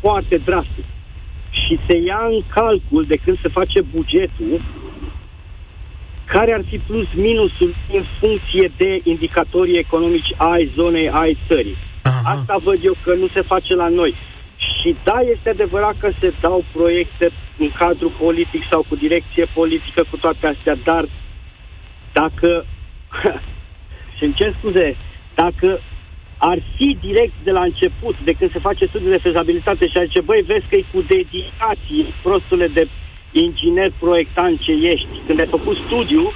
foarte 0.00 0.36
drastic 0.44 0.84
și 1.50 1.78
se 1.88 1.96
ia 1.98 2.20
în 2.30 2.40
calcul 2.54 3.04
de 3.04 3.16
când 3.24 3.38
se 3.42 3.48
face 3.48 3.80
bugetul 3.94 4.62
care 6.24 6.52
ar 6.52 6.62
fi 6.68 6.78
plus 6.78 7.06
minusul 7.14 7.74
în 7.92 8.04
funcție 8.20 8.72
de 8.76 9.00
indicatorii 9.02 9.78
economici 9.78 10.34
ai 10.36 10.72
zonei, 10.74 11.10
ai 11.10 11.38
țării. 11.48 11.76
Aha. 12.28 12.36
Asta 12.36 12.56
văd 12.68 12.78
eu 12.84 12.96
că 13.04 13.14
nu 13.14 13.28
se 13.34 13.42
face 13.42 13.74
la 13.74 13.88
noi. 13.88 14.14
Și 14.56 14.96
da, 15.04 15.18
este 15.34 15.48
adevărat 15.48 15.96
că 15.98 16.10
se 16.20 16.32
dau 16.40 16.64
proiecte 16.72 17.30
în 17.58 17.70
cadru 17.78 18.12
politic 18.18 18.62
sau 18.70 18.84
cu 18.88 18.94
direcție 18.94 19.44
politică 19.54 20.00
cu 20.10 20.16
toate 20.16 20.46
astea, 20.46 20.76
dar 20.84 21.08
dacă 22.12 22.64
și 24.16 24.24
îmi 24.24 24.34
cer 24.34 24.54
scuze, 24.58 24.96
dacă 25.34 25.80
ar 26.38 26.58
fi 26.76 26.96
direct 27.00 27.32
de 27.42 27.50
la 27.50 27.62
început, 27.62 28.16
de 28.24 28.32
când 28.32 28.52
se 28.52 28.58
face 28.58 28.86
studiul 28.86 29.12
de 29.12 29.26
fezabilitate 29.28 29.88
și 29.88 29.96
ar 29.98 30.06
zice, 30.06 30.20
băi, 30.20 30.44
vezi 30.46 30.66
că 30.68 30.76
e 30.76 30.84
cu 30.92 31.00
dedicație, 31.02 32.04
prostule 32.22 32.68
de 32.68 32.88
inginer 33.32 33.90
proiectant 33.98 34.60
ce 34.60 34.72
ești. 34.72 35.08
Când 35.26 35.40
ai 35.40 35.46
făcut 35.46 35.76
studiu, 35.86 36.32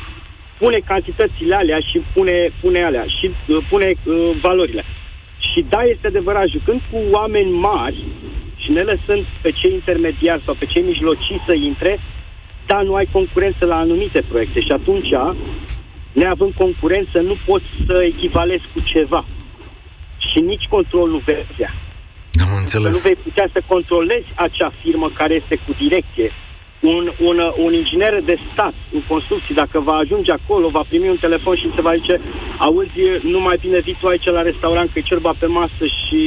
pune 0.59 0.78
cantitățile 0.78 1.55
alea 1.55 1.78
și 1.78 1.99
pune, 2.14 2.51
pune 2.61 2.84
alea 2.84 3.05
și 3.07 3.26
uh, 3.30 3.59
pune 3.68 3.86
uh, 4.05 4.30
valorile. 4.43 4.84
Și 5.53 5.65
da, 5.69 5.83
este 5.83 6.07
adevărat, 6.07 6.49
jucând 6.49 6.81
cu 6.91 6.99
oameni 7.11 7.51
mari 7.51 8.05
și 8.57 8.71
ne 8.71 8.81
lăsând 8.81 9.25
pe 9.43 9.51
cei 9.51 9.73
intermediari 9.73 10.43
sau 10.45 10.55
pe 10.55 10.67
cei 10.67 10.83
mijlocii 10.83 11.43
să 11.47 11.55
intre, 11.55 12.01
da, 12.67 12.83
nu 12.83 12.95
ai 12.95 13.09
concurență 13.13 13.67
la 13.67 13.77
anumite 13.77 14.21
proiecte 14.29 14.61
și 14.61 14.73
atunci, 14.73 15.09
neavând 16.13 16.53
concurență, 16.55 17.21
nu 17.21 17.37
poți 17.47 17.65
să 17.87 18.03
echivalezi 18.03 18.65
cu 18.75 18.81
ceva. 18.81 19.25
Și 20.19 20.39
nici 20.39 20.67
control 20.69 21.09
nu 21.09 21.21
vei 21.25 21.47
avea. 21.53 21.75
Am 22.45 22.57
înțeles. 22.59 22.93
Nu 22.93 22.99
vei 22.99 23.17
putea 23.23 23.49
să 23.53 23.61
controlezi 23.67 24.27
acea 24.35 24.73
firmă 24.83 25.11
care 25.15 25.35
este 25.35 25.57
cu 25.67 25.73
direcție. 25.79 26.31
Un, 26.83 27.12
un, 27.28 27.37
un 27.64 27.72
inginer 27.72 28.22
de 28.24 28.37
stat 28.53 28.74
în 28.93 29.03
construcții, 29.09 29.55
dacă 29.55 29.80
va 29.80 29.93
ajunge 29.93 30.33
acolo, 30.33 30.68
va 30.68 30.85
primi 30.89 31.09
un 31.09 31.20
telefon 31.26 31.57
și 31.57 31.72
se 31.74 31.80
va 31.80 31.95
zice 32.01 32.20
auzi, 32.59 33.05
nu 33.22 33.41
mai 33.41 33.57
bine 33.61 33.80
vii 33.80 33.97
tu 34.01 34.07
aici 34.07 34.24
la 34.24 34.43
restaurant, 34.43 34.91
că 34.91 34.99
e 34.99 35.11
cerba 35.12 35.33
pe 35.39 35.47
masă 35.47 35.85
și 36.01 36.20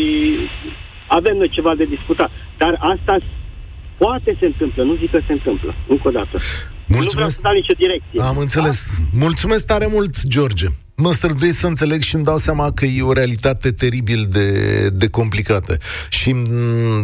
avem 1.08 1.38
noi 1.38 1.50
ceva 1.50 1.76
de 1.76 1.86
discutat. 1.96 2.32
Dar 2.58 2.74
asta 2.80 3.18
poate 3.98 4.38
se 4.40 4.46
întâmplă, 4.46 4.84
nu 4.84 4.96
zic 4.96 5.12
că 5.12 5.20
se 5.28 5.34
întâmplă, 5.34 5.76
încă 5.88 6.08
o 6.08 6.12
dată. 6.12 6.36
Mulțumesc. 6.88 7.12
Nu 7.12 7.16
vreau 7.16 7.30
să 7.30 7.40
dau 7.42 7.54
nicio 7.54 7.74
direcție. 7.78 8.22
Am 8.22 8.38
înțeles. 8.38 8.98
Da? 8.98 9.20
Mulțumesc 9.26 9.66
tare 9.68 9.88
mult, 9.88 10.28
George. 10.28 10.66
Mă 10.98 11.14
străduiesc 11.14 11.60
să 11.60 11.68
înțeleg 11.68 12.02
și 12.02 12.16
îmi 12.16 12.24
dau 12.24 12.38
seama 12.38 12.72
că 12.72 12.86
e 12.86 13.02
o 13.02 13.14
realitate 13.14 13.72
teribil 13.72 14.28
de, 14.30 14.90
de 14.90 15.08
complicată. 15.08 15.78
Și 16.10 16.36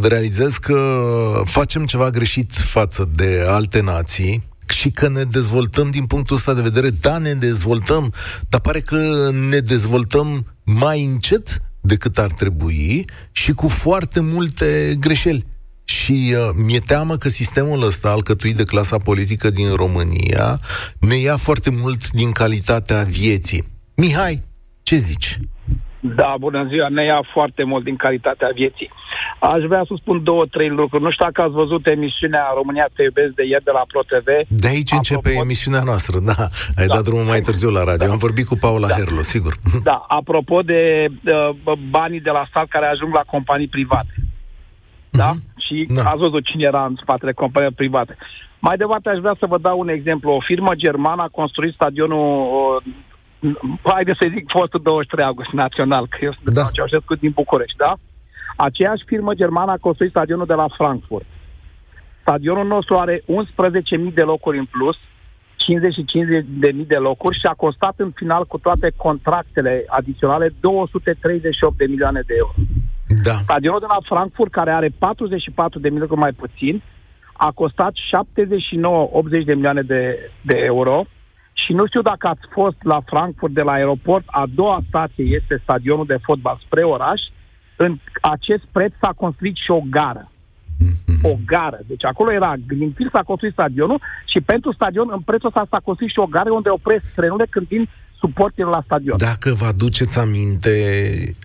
realizez 0.02 0.58
că 0.58 1.02
facem 1.46 1.86
ceva 1.86 2.10
greșit 2.10 2.52
față 2.52 3.10
de 3.16 3.44
alte 3.48 3.82
nații, 3.82 4.50
și 4.72 4.92
că 4.92 5.10
ne 5.10 5.24
dezvoltăm 5.24 5.90
din 5.90 6.06
punctul 6.06 6.36
ăsta 6.36 6.54
de 6.54 6.62
vedere. 6.62 6.90
Da, 6.90 7.18
ne 7.18 7.34
dezvoltăm, 7.34 8.14
dar 8.50 8.60
pare 8.60 8.80
că 8.80 9.30
ne 9.50 9.60
dezvoltăm 9.60 10.46
mai 10.64 11.04
încet 11.04 11.62
decât 11.82 12.18
ar 12.18 12.32
trebui 12.32 13.06
și 13.32 13.52
cu 13.52 13.68
foarte 13.68 14.20
multe 14.20 14.96
greșeli. 15.00 15.46
Și 15.84 16.36
uh, 16.36 16.50
mi-e 16.66 16.80
teamă 16.80 17.18
că 17.18 17.30
sistemul 17.30 17.84
ăsta, 17.84 18.10
alcătuit 18.10 18.56
de 18.56 18.64
clasa 18.64 18.98
politică 18.98 19.50
din 19.50 19.76
România, 19.76 20.60
ne 21.00 21.16
ia 21.16 21.38
foarte 21.38 21.70
mult 21.70 22.12
din 22.12 22.32
calitatea 22.32 23.04
vieții. 23.04 23.71
Mihai, 24.02 24.44
ce 24.84 24.96
zici? 24.96 25.38
Da, 26.00 26.36
bună 26.40 26.68
ziua, 26.70 26.88
ne 26.90 27.04
ia 27.04 27.22
foarte 27.34 27.64
mult 27.64 27.84
din 27.84 27.96
calitatea 27.96 28.50
vieții. 28.54 28.90
Aș 29.40 29.62
vrea 29.68 29.84
să 29.88 29.94
spun 29.98 30.24
două, 30.24 30.46
trei 30.46 30.70
lucruri. 30.70 31.04
Nu 31.04 31.12
știu 31.12 31.26
dacă 31.26 31.42
ați 31.42 31.60
văzut 31.62 31.88
emisiunea 31.88 32.46
România 32.56 32.88
Te 32.96 33.04
iubesc 33.04 33.34
de 33.34 33.46
ieri 33.46 33.64
de 33.64 33.72
la 33.72 33.84
ProTV. 33.92 34.30
De 34.48 34.68
aici 34.68 34.94
apropo... 34.94 35.18
începe 35.18 35.44
emisiunea 35.44 35.84
noastră, 35.84 36.20
da. 36.20 36.40
Ai 36.80 36.88
da. 36.88 36.94
dat 36.94 37.04
drumul 37.04 37.24
mai 37.24 37.42
târziu 37.42 37.70
la 37.70 37.84
radio. 37.84 38.06
Da. 38.06 38.12
Am 38.12 38.18
vorbit 38.18 38.48
cu 38.48 38.56
Paula 38.56 38.88
da. 38.88 38.94
Herlo, 38.94 39.22
sigur. 39.22 39.54
Da, 39.84 40.06
apropo 40.08 40.62
de 40.62 41.06
uh, 41.10 41.78
banii 41.90 42.22
de 42.22 42.30
la 42.30 42.46
stat 42.50 42.68
care 42.68 42.86
ajung 42.86 43.14
la 43.14 43.24
companii 43.34 43.68
private. 43.68 44.14
Da? 45.10 45.32
Uh-huh 45.32 45.52
și 45.72 45.88
da. 45.94 46.04
ați 46.04 46.24
văzut 46.26 46.46
cine 46.46 46.64
era 46.64 46.86
în 46.86 46.96
spatele 47.02 47.34
companiei 47.34 47.72
private. 47.72 48.18
Mai 48.60 48.78
departe, 48.78 49.10
aș 49.10 49.18
vrea 49.18 49.36
să 49.40 49.46
vă 49.46 49.58
dau 49.58 49.80
un 49.80 49.90
exemplu. 49.90 50.32
O 50.32 50.40
firmă 50.40 50.72
germană 50.76 51.22
a 51.22 51.36
construit 51.40 51.74
stadionul, 51.74 52.84
uh, 53.42 53.56
haideți 53.84 54.18
să 54.22 54.28
zic, 54.34 54.44
fostul 54.50 54.82
23 54.84 55.26
august 55.26 55.52
național, 55.52 56.08
că 56.08 56.18
eu 56.22 56.34
sunt 56.34 56.56
da. 56.56 56.62
de 56.62 56.70
Ceaușescu 56.72 57.16
din 57.16 57.32
București, 57.32 57.78
da? 57.78 57.94
Aceeași 58.56 59.04
firmă 59.06 59.34
germană 59.34 59.72
a 59.72 59.86
construit 59.88 60.12
stadionul 60.12 60.46
de 60.46 60.54
la 60.54 60.68
Frankfurt. 60.78 61.26
Stadionul 62.22 62.68
nostru 62.68 62.98
are 62.98 63.16
11.000 63.20 64.14
de 64.14 64.22
locuri 64.22 64.58
în 64.58 64.66
plus, 64.66 64.98
55.000 64.98 66.88
de 66.88 66.96
locuri 66.96 67.40
și 67.40 67.46
a 67.46 67.54
costat 67.54 67.94
în 67.98 68.12
final 68.16 68.46
cu 68.46 68.58
toate 68.58 68.92
contractele 68.96 69.84
adiționale 69.88 70.54
238 70.60 71.78
de 71.78 71.86
milioane 71.86 72.22
de 72.26 72.34
euro. 72.38 72.54
Da. 73.24 73.32
Stadionul 73.32 73.80
de 73.80 73.86
la 73.90 73.98
Frankfurt, 74.02 74.52
care 74.52 74.72
are 74.72 74.90
44 74.98 75.80
de 75.80 75.90
milioane 75.90 76.16
mai 76.16 76.32
puțin, 76.32 76.82
a 77.34 77.52
costat 77.52 77.94
79-80 77.94 79.46
de 79.46 79.54
milioane 79.54 79.82
de, 79.82 80.32
de 80.42 80.58
euro 80.58 81.06
și 81.72 81.78
nu 81.78 81.88
știu 81.88 82.02
dacă 82.02 82.28
ați 82.28 82.46
fost 82.50 82.80
la 82.84 83.00
Frankfurt 83.06 83.54
de 83.54 83.62
la 83.62 83.72
aeroport, 83.72 84.24
a 84.26 84.46
doua 84.56 84.84
stație 84.88 85.26
este 85.40 85.60
stadionul 85.64 86.06
de 86.06 86.18
fotbal 86.22 86.62
spre 86.66 86.84
oraș. 86.84 87.22
În 87.76 87.98
acest 88.22 88.64
preț 88.72 88.92
s-a 89.02 89.14
construit 89.16 89.56
și 89.56 89.72
o 89.72 89.82
gară. 89.90 90.32
Mm-hmm. 90.84 91.22
O 91.22 91.34
gară. 91.46 91.80
Deci 91.88 92.06
acolo 92.06 92.32
era 92.32 92.54
Greenfield, 92.68 93.12
s-a 93.12 93.24
construit 93.24 93.54
stadionul 93.54 94.02
și 94.26 94.42
pentru 94.42 94.74
stadion, 94.74 95.08
în 95.12 95.20
prețul 95.20 95.48
ăsta 95.48 95.68
s-a 95.70 95.80
construit 95.84 96.12
și 96.12 96.20
o 96.20 96.26
gară 96.26 96.52
unde 96.52 96.70
opresc 96.70 97.04
trenurile 97.16 97.48
când 97.50 97.68
vin 97.68 97.90
suporteri 98.20 98.70
la 98.70 98.82
stadion. 98.86 99.18
Dacă 99.18 99.54
vă 99.54 99.66
aduceți 99.66 100.20
aminte, 100.20 100.74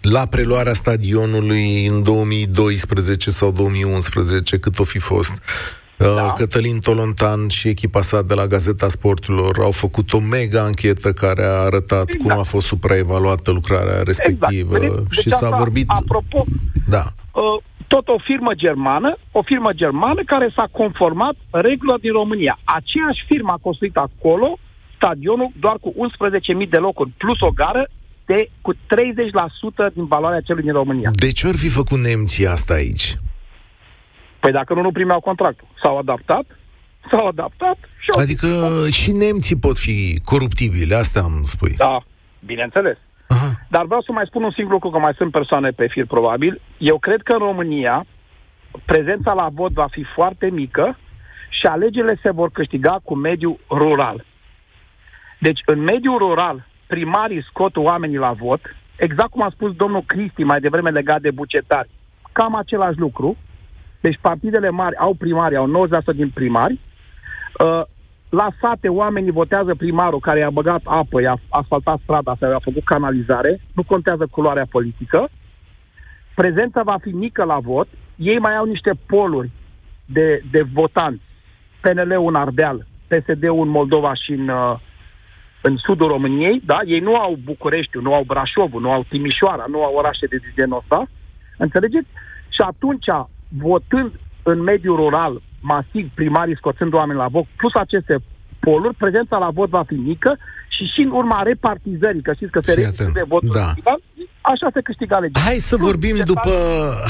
la 0.01 0.27
preluarea 0.31 0.73
stadionului 0.73 1.87
în 1.87 2.03
2012 2.03 3.31
sau 3.31 3.51
2011, 3.53 4.59
cât 4.59 4.79
o 4.79 4.85
fi 4.85 4.99
fost, 4.99 5.33
uh, 5.33 5.86
da. 5.97 6.33
Cătălin 6.33 6.79
Tolontan 6.79 7.49
și 7.49 7.69
echipa 7.69 8.01
sa 8.01 8.23
de 8.23 8.35
la 8.35 8.47
Gazeta 8.47 8.89
Sporturilor 8.89 9.59
au 9.63 9.71
făcut 9.71 10.13
o 10.13 10.19
mega 10.19 10.63
anchetă 10.63 11.13
care 11.13 11.45
a 11.45 11.65
arătat 11.69 12.09
exact. 12.09 12.23
cum 12.23 12.39
a 12.39 12.43
fost 12.43 12.67
supraevaluată 12.67 13.51
lucrarea 13.51 14.03
respectivă 14.03 14.77
exact. 14.77 15.13
și 15.13 15.29
deci 15.29 15.39
s-a 15.39 15.51
vorbit... 15.51 15.89
Apropo, 15.89 16.45
da. 16.89 17.05
Uh, 17.33 17.63
tot 17.87 18.09
o 18.09 18.19
firmă 18.25 18.53
germană, 18.55 19.17
o 19.31 19.43
firmă 19.43 19.73
germană 19.73 20.23
care 20.27 20.53
s-a 20.57 20.69
conformat 20.73 21.35
regulilor 21.51 21.99
din 21.99 22.13
România. 22.13 22.59
Aceeași 22.65 23.25
firmă 23.27 23.53
a 23.53 23.59
construit 23.63 23.97
acolo 23.97 24.59
stadionul 24.97 25.51
doar 25.61 25.77
cu 25.81 25.95
11.000 26.63 26.69
de 26.69 26.77
locuri, 26.77 27.11
plus 27.17 27.41
o 27.41 27.51
gară, 27.51 27.89
de 28.27 28.51
cu 28.61 28.73
30% 28.75 28.77
din 29.95 30.07
valoarea 30.07 30.41
celui 30.41 30.63
din 30.63 30.73
România. 30.73 31.11
De 31.13 31.33
ce 31.33 31.47
ori 31.47 31.57
fi 31.57 31.69
făcut 31.69 31.99
nemții 31.99 32.47
asta 32.47 32.75
aici? 32.75 33.17
Păi 34.47 34.55
dacă 34.55 34.75
nu, 34.75 34.81
nu 34.81 34.93
primeau 34.93 35.21
contractul. 35.21 35.67
S-au 35.83 35.99
adaptat, 35.99 36.45
s-au 37.11 37.27
adaptat 37.27 37.77
și 37.99 38.11
au 38.11 38.21
Adică 38.21 38.49
și 38.91 39.13
nemții 39.13 39.57
pot 39.57 39.79
fi 39.79 40.21
coruptibili, 40.25 40.95
asta 40.95 41.21
am 41.21 41.41
spui. 41.43 41.75
Da, 41.77 41.99
bineînțeles. 42.45 42.97
Aha. 43.29 43.51
Dar 43.69 43.85
vreau 43.85 44.01
să 44.01 44.13
mai 44.13 44.27
spun 44.27 44.43
un 44.43 44.51
singur 44.51 44.73
lucru, 44.73 44.91
că 44.91 44.99
mai 44.99 45.13
sunt 45.17 45.33
persoane 45.33 45.71
pe 45.71 45.87
fir 45.87 46.07
probabil. 46.07 46.61
Eu 46.79 46.99
cred 46.99 47.23
că 47.23 47.33
în 47.33 47.39
România 47.39 48.07
prezența 48.85 49.33
la 49.33 49.49
vot 49.53 49.73
va 49.73 49.87
fi 49.91 50.05
foarte 50.15 50.51
mică 50.51 50.99
și 51.49 51.67
alegerile 51.67 52.19
se 52.23 52.31
vor 52.31 52.51
câștiga 52.51 53.01
cu 53.05 53.15
mediul 53.15 53.59
rural. 53.71 54.25
Deci, 55.39 55.61
în 55.65 55.81
mediul 55.81 56.19
rural, 56.19 56.67
primarii 56.87 57.45
scot 57.49 57.77
oamenii 57.77 58.17
la 58.17 58.33
vot, 58.33 58.61
exact 58.97 59.31
cum 59.31 59.43
a 59.43 59.51
spus 59.53 59.73
domnul 59.73 60.03
Cristi 60.07 60.43
mai 60.43 60.61
devreme 60.61 60.91
legat 60.91 61.21
de 61.21 61.31
bucetari. 61.31 61.91
Cam 62.33 62.55
același 62.55 62.99
lucru. 62.99 63.37
Deci 64.07 64.19
partidele 64.21 64.71
mari 64.71 64.97
au 64.97 65.15
primari, 65.15 65.57
au 65.57 65.89
90% 66.13 66.15
din 66.15 66.31
primari. 66.31 66.81
Uh, 67.59 67.83
la 68.29 68.49
sate 68.61 68.89
oamenii 68.89 69.31
votează 69.31 69.75
primarul 69.75 70.21
care 70.21 70.39
i-a 70.39 70.51
băgat 70.51 70.81
apă, 70.85 71.21
i-a 71.21 71.39
asfaltat 71.49 71.99
strada 72.03 72.37
sau 72.41 72.51
i-a 72.51 72.59
făcut 72.63 72.85
canalizare, 72.85 73.61
nu 73.73 73.83
contează 73.83 74.27
culoarea 74.31 74.67
politică. 74.71 75.29
Prezența 76.35 76.83
va 76.83 76.97
fi 77.01 77.09
mică 77.09 77.45
la 77.45 77.59
vot, 77.59 77.89
ei 78.17 78.39
mai 78.39 78.57
au 78.57 78.65
niște 78.65 78.91
poluri 79.07 79.51
de, 80.05 80.43
de 80.51 80.63
votanți. 80.73 81.23
PNL-ul 81.81 82.29
în 82.29 82.35
Ardeal, 82.35 82.87
PSD-ul 83.09 83.63
în 83.63 83.69
Moldova 83.69 84.15
și 84.15 84.33
în, 84.33 84.49
uh, 84.49 84.79
în 85.63 85.77
sudul 85.77 86.09
României, 86.09 86.63
da? 86.65 86.79
Ei 86.85 87.01
nu 87.01 87.15
au 87.15 87.39
Bucureștiul, 87.45 88.03
nu 88.03 88.15
au 88.15 88.23
Brașovul, 88.23 88.81
nu 88.81 88.91
au 88.91 89.05
Timișoara, 89.09 89.65
nu 89.69 89.85
au 89.85 89.95
orașe 89.95 90.27
de 90.27 90.39
genul 90.55 90.79
ăsta, 90.79 91.07
înțelegeți? 91.57 92.09
Și 92.49 92.61
atunci, 92.67 93.07
votând 93.49 94.13
în 94.43 94.63
mediul 94.63 94.97
rural, 94.97 95.43
masiv, 95.61 96.11
primarii 96.15 96.57
scoțând 96.57 96.93
oameni 96.93 97.19
la 97.19 97.29
vot, 97.29 97.45
plus 97.57 97.75
aceste 97.75 98.19
poluri, 98.61 98.95
prezența 98.95 99.37
la 99.39 99.51
vot 99.51 99.69
va 99.69 99.83
fi 99.87 99.95
mică 99.95 100.39
și 100.69 100.85
și 100.95 101.01
în 101.01 101.11
urma 101.11 101.43
repartizării, 101.43 102.23
că 102.23 102.33
știți 102.33 102.51
că 102.51 102.61
se 102.61 103.11
de 103.13 103.25
votul 103.29 103.51
da. 103.55 103.73
final, 103.75 104.01
așa 104.41 104.69
se 104.73 104.81
câștigă 104.81 105.15
alegerile. 105.15 105.45
Hai 105.49 105.59
să 105.71 105.77
vorbim 105.77 106.17
după 106.25 106.53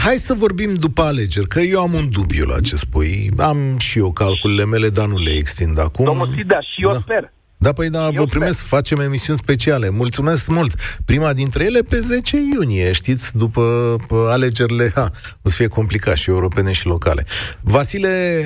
hai 0.05 0.15
să 0.15 0.35
vorbim 0.35 0.75
după 0.75 1.03
alegeri, 1.03 1.47
că 1.47 1.61
eu 1.61 1.81
am 1.81 1.93
un 1.93 2.11
dubiu 2.11 2.45
la 2.45 2.61
ce 2.61 2.77
spui. 2.77 3.31
Am 3.39 3.59
și 3.79 3.99
eu 3.99 4.13
calculele 4.13 4.65
mele, 4.65 4.89
dar 4.89 5.07
nu 5.07 5.19
le 5.19 5.31
extind 5.31 5.79
acum. 5.79 6.05
Domnul 6.05 6.27
Sidea, 6.37 6.61
și 6.61 6.83
eu 6.83 6.93
da. 6.93 6.99
sper. 6.99 7.33
Da, 7.67 7.73
păi 7.73 7.91
da, 7.91 8.05
Eu 8.05 8.13
vă 8.15 8.25
primesc, 8.25 8.59
sper. 8.59 8.69
facem 8.69 8.99
emisiuni 8.99 9.39
speciale. 9.39 9.91
Mulțumesc 9.91 10.51
mult. 10.51 10.73
Prima 11.05 11.33
dintre 11.33 11.65
ele 11.65 11.81
pe 11.81 11.97
10 11.97 12.37
iunie, 12.55 12.93
știți, 12.93 13.37
după 13.37 13.97
alegerile, 14.29 14.91
ha, 14.95 15.09
o 15.43 15.49
să 15.49 15.57
fie 15.57 15.69
complicat 15.69 16.17
și 16.17 16.31
europene 16.31 16.73
și 16.73 16.87
locale. 16.87 17.25
Vasile, 17.61 18.43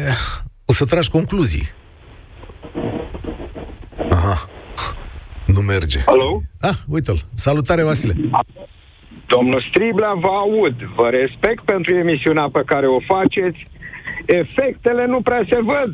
o 0.64 0.72
să 0.72 0.84
tragi 0.84 1.10
concluzii. 1.10 1.68
Aha, 4.10 4.48
nu 5.46 5.60
merge. 5.60 5.98
Alo? 6.06 6.40
Ah, 6.60 6.76
uite-l. 6.88 7.18
Salutare, 7.34 7.82
Vasile. 7.82 8.14
Domnul 9.26 9.64
Striblea, 9.68 10.12
vă 10.12 10.28
aud. 10.28 10.76
Vă 10.96 11.08
respect 11.10 11.64
pentru 11.64 11.94
emisiunea 11.94 12.48
pe 12.52 12.62
care 12.66 12.86
o 12.86 13.00
faceți. 13.06 13.68
Efectele 14.26 15.06
nu 15.06 15.20
prea 15.22 15.42
se 15.50 15.58
văd. 15.62 15.90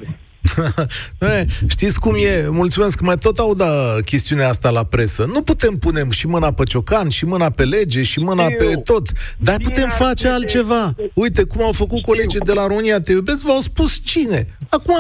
Știți 1.75 2.01
cum 2.01 2.15
e? 2.15 2.49
Mulțumesc, 2.51 3.01
mai 3.01 3.17
tot 3.17 3.39
aud 3.39 3.57
da, 3.57 3.95
chestiunea 4.05 4.49
asta 4.49 4.71
la 4.71 4.85
presă. 4.85 5.27
Nu 5.33 5.43
putem 5.43 5.75
pune 5.75 6.11
și 6.11 6.27
mâna 6.27 6.53
pe 6.53 6.65
ciocan, 6.65 7.09
și 7.09 7.25
mâna 7.25 7.51
pe 7.51 7.65
lege, 7.65 8.03
și 8.03 8.19
mâna 8.19 8.43
Știu. 8.43 8.57
pe 8.57 8.75
tot. 8.75 9.09
Dar 9.37 9.57
putem 9.63 9.89
face 9.89 10.29
altceva. 10.29 10.95
Uite 11.15 11.45
cum 11.45 11.63
au 11.63 11.73
făcut 11.73 11.99
Știu. 11.99 12.13
colegii 12.13 12.41
de 12.41 12.53
la 12.53 12.67
România 12.67 13.01
Te 13.01 13.13
iubesc, 13.13 13.45
v-au 13.45 13.61
spus 13.61 14.01
cine. 14.05 14.47
Acum, 14.69 14.95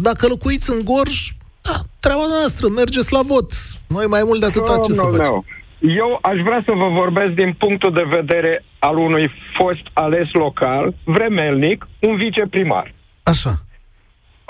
dacă 0.00 0.26
locuiți 0.26 0.70
în 0.70 0.80
Gorj, 0.84 1.30
da, 1.62 1.82
treaba 2.00 2.26
noastră, 2.28 2.68
mergeți 2.68 3.12
la 3.12 3.20
vot. 3.22 3.52
Noi 3.86 4.06
mai 4.06 4.22
mult 4.24 4.40
de 4.40 4.46
atâta 4.46 4.74
no, 4.76 4.82
ce 4.82 4.92
no, 4.92 4.94
să 4.94 5.16
facem. 5.16 5.32
No. 5.32 5.42
Eu 5.80 6.18
aș 6.22 6.38
vrea 6.40 6.62
să 6.64 6.72
vă 6.72 6.88
vorbesc 6.88 7.32
din 7.32 7.54
punctul 7.58 7.92
de 7.92 8.06
vedere 8.08 8.64
al 8.78 8.96
unui 8.98 9.30
fost 9.60 9.82
ales 9.92 10.28
local, 10.32 10.94
vremelnic, 11.04 11.88
un 11.98 12.16
viceprimar. 12.16 12.94
Așa. 13.22 13.62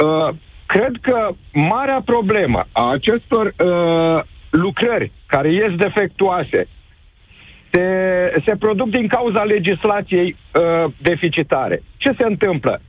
Uh, 0.05 0.29
cred 0.67 0.93
că 1.01 1.29
marea 1.53 2.03
problemă 2.05 2.67
a 2.73 2.91
acestor 2.91 3.47
uh, 3.47 4.25
lucrări 4.51 5.13
care 5.27 5.53
ies 5.53 5.75
defectuoase 5.77 6.69
se, 7.71 8.43
se 8.47 8.57
produc 8.57 8.89
din 8.89 9.07
cauza 9.07 9.43
legislației 9.43 10.37
uh, 10.37 10.93
deficitare. 10.99 11.83
Ce 11.97 12.15
se 12.19 12.25
întâmplă? 12.25 12.81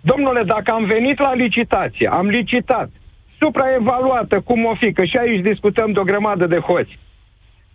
Domnule, 0.00 0.42
dacă 0.42 0.72
am 0.72 0.84
venit 0.84 1.18
la 1.18 1.34
licitație, 1.34 2.08
am 2.08 2.26
licitat, 2.28 2.90
supraevaluată 3.40 4.40
cum 4.40 4.64
o 4.64 4.74
fi, 4.74 4.92
că 4.92 5.04
și 5.04 5.16
aici 5.16 5.42
discutăm 5.42 5.92
de 5.92 5.98
o 5.98 6.02
grămadă 6.02 6.46
de 6.46 6.58
hoți. 6.58 6.98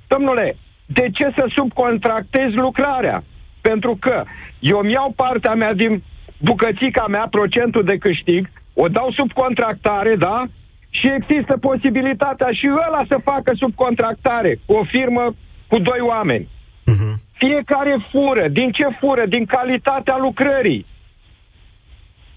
Domnule, 0.08 0.56
de 0.86 1.10
ce 1.14 1.32
să 1.36 1.46
subcontractez 1.56 2.54
lucrarea? 2.54 3.24
Pentru 3.62 3.98
că 4.00 4.24
eu 4.60 4.80
îmi 4.80 4.92
iau 4.92 5.14
partea 5.16 5.54
mea 5.54 5.74
din 5.74 6.04
bucățica 6.50 7.06
mea, 7.08 7.28
procentul 7.32 7.84
de 7.84 7.98
câștig, 7.98 8.50
o 8.74 8.88
dau 8.88 9.12
subcontractare, 9.12 10.16
da? 10.16 10.44
Și 10.90 11.08
există 11.18 11.58
posibilitatea 11.58 12.52
și 12.52 12.68
ăla 12.88 13.04
să 13.08 13.18
facă 13.24 13.52
subcontractare 13.56 14.60
cu 14.66 14.74
o 14.74 14.84
firmă 14.84 15.36
cu 15.68 15.80
doi 15.80 16.00
oameni. 16.00 16.48
Uh-huh. 16.92 17.14
Fiecare 17.32 18.08
fură. 18.12 18.48
Din 18.48 18.72
ce 18.72 18.88
fură? 19.00 19.26
Din 19.26 19.46
calitatea 19.46 20.18
lucrării. 20.18 20.86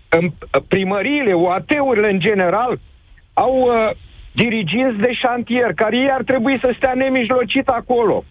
În 0.08 0.30
primăriile, 0.68 1.32
UAT-urile 1.32 2.10
în 2.10 2.20
general, 2.20 2.78
au 3.34 3.54
uh, 3.60 3.90
diriginți 4.32 4.98
de 4.98 5.12
șantier, 5.12 5.72
care 5.74 5.96
ei 5.96 6.10
ar 6.10 6.22
trebui 6.22 6.58
să 6.60 6.74
stea 6.76 6.92
nemijlocit 6.94 7.68
acolo. 7.68 8.24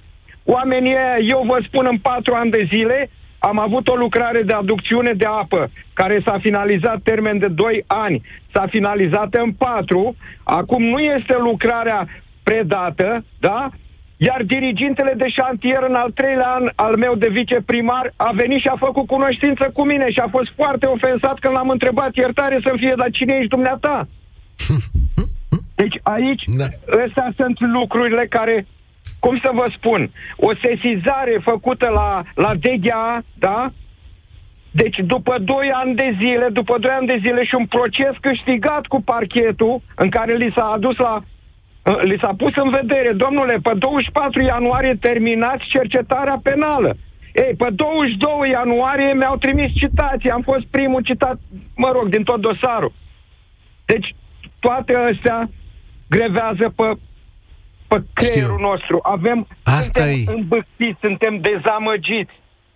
Oamenii 0.43 0.93
ăia, 0.93 1.17
eu 1.19 1.43
vă 1.45 1.59
spun, 1.67 1.85
în 1.89 1.97
patru 1.97 2.33
ani 2.33 2.51
de 2.51 2.67
zile, 2.71 3.09
am 3.39 3.59
avut 3.59 3.87
o 3.87 3.95
lucrare 3.95 4.41
de 4.41 4.53
aducțiune 4.53 5.13
de 5.13 5.25
apă 5.25 5.71
care 5.93 6.21
s-a 6.25 6.37
finalizat 6.41 6.99
termen 7.03 7.37
de 7.37 7.47
2 7.47 7.83
ani, 7.87 8.21
s-a 8.53 8.65
finalizat 8.69 9.33
în 9.33 9.51
4, 9.51 10.15
acum 10.43 10.83
nu 10.83 10.99
este 10.99 11.35
lucrarea 11.39 12.07
predată, 12.43 13.25
da? 13.39 13.69
Iar 14.17 14.43
dirigintele 14.43 15.13
de 15.17 15.29
șantier 15.29 15.83
în 15.87 15.95
al 15.95 16.11
treilea 16.11 16.47
an 16.47 16.69
al 16.75 16.95
meu 16.97 17.15
de 17.15 17.29
viceprimar 17.29 18.13
a 18.15 18.31
venit 18.35 18.59
și 18.59 18.67
a 18.67 18.75
făcut 18.79 19.07
cunoștință 19.07 19.69
cu 19.73 19.85
mine 19.85 20.11
și 20.11 20.19
a 20.19 20.27
fost 20.27 20.51
foarte 20.55 20.85
ofensat 20.85 21.39
când 21.39 21.53
l-am 21.53 21.69
întrebat 21.69 22.15
iertare 22.15 22.59
să 22.63 22.73
fie, 22.75 22.93
dar 22.97 23.09
cine 23.11 23.35
ești 23.35 23.55
dumneata? 23.55 24.07
Deci 25.81 25.99
aici, 26.03 26.43
da. 26.57 26.65
astea 27.05 27.33
sunt 27.35 27.59
lucrurile 27.59 28.25
care 28.29 28.65
cum 29.25 29.39
să 29.43 29.51
vă 29.53 29.67
spun, 29.77 30.11
o 30.35 30.49
sesizare 30.65 31.35
făcută 31.43 31.87
la, 31.89 32.23
la 32.35 32.51
DGA, 32.63 33.23
da? 33.33 33.71
Deci 34.71 34.97
după 34.97 35.37
2 35.39 35.71
ani 35.73 35.95
de 35.95 36.15
zile, 36.21 36.47
după 36.51 36.77
2 36.79 36.91
ani 36.91 37.07
de 37.07 37.19
zile 37.25 37.43
și 37.43 37.55
un 37.55 37.65
proces 37.65 38.13
câștigat 38.21 38.85
cu 38.85 39.01
parchetul, 39.01 39.81
în 39.95 40.09
care 40.09 40.35
li 40.35 40.53
s-a 40.55 40.65
adus 40.65 40.97
la 40.97 41.13
uh, 41.15 41.99
li 42.01 42.17
s-a 42.21 42.33
pus 42.37 42.55
în 42.55 42.69
vedere, 42.69 43.11
domnule, 43.11 43.57
pe 43.63 43.73
24 43.77 44.43
ianuarie 44.43 44.95
terminați 44.95 45.65
cercetarea 45.67 46.39
penală. 46.43 46.97
Ei, 47.33 47.53
pe 47.57 47.69
22 47.71 48.49
ianuarie 48.49 49.13
mi-au 49.13 49.35
trimis 49.35 49.71
citații, 49.73 50.29
am 50.29 50.41
fost 50.41 50.65
primul 50.65 51.01
citat, 51.01 51.37
mă 51.75 51.89
rog, 51.91 52.07
din 52.09 52.23
tot 52.23 52.39
dosarul. 52.41 52.93
Deci, 53.85 54.15
toate 54.59 54.93
astea 54.95 55.49
grevează 56.09 56.73
pe 56.75 56.83
pe 57.87 58.03
creierul 58.13 58.53
Știu. 58.53 58.67
nostru. 58.67 58.99
Avem, 59.03 59.47
Asta 59.63 59.81
suntem 59.81 60.07
e. 60.07 60.37
îmbâctiți, 60.39 60.99
suntem 61.01 61.39
dezamăgiți. 61.41 62.31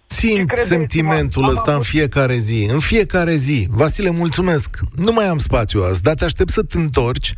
Simt 0.05 0.51
sentimentul 0.55 1.49
ăsta 1.49 1.73
în 1.73 1.81
fiecare 1.81 2.37
zi. 2.37 2.67
În 2.71 2.79
fiecare 2.79 3.35
zi. 3.35 3.67
Vasile, 3.69 4.09
mulțumesc. 4.09 4.77
Nu 4.95 5.11
mai 5.11 5.27
am 5.27 5.37
spațiu 5.37 5.81
azi, 5.81 6.01
dar 6.01 6.13
te 6.13 6.23
aștept 6.23 6.49
să 6.49 6.63
te 6.63 6.77
întorci 6.77 7.33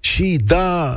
și 0.00 0.38
da, 0.44 0.96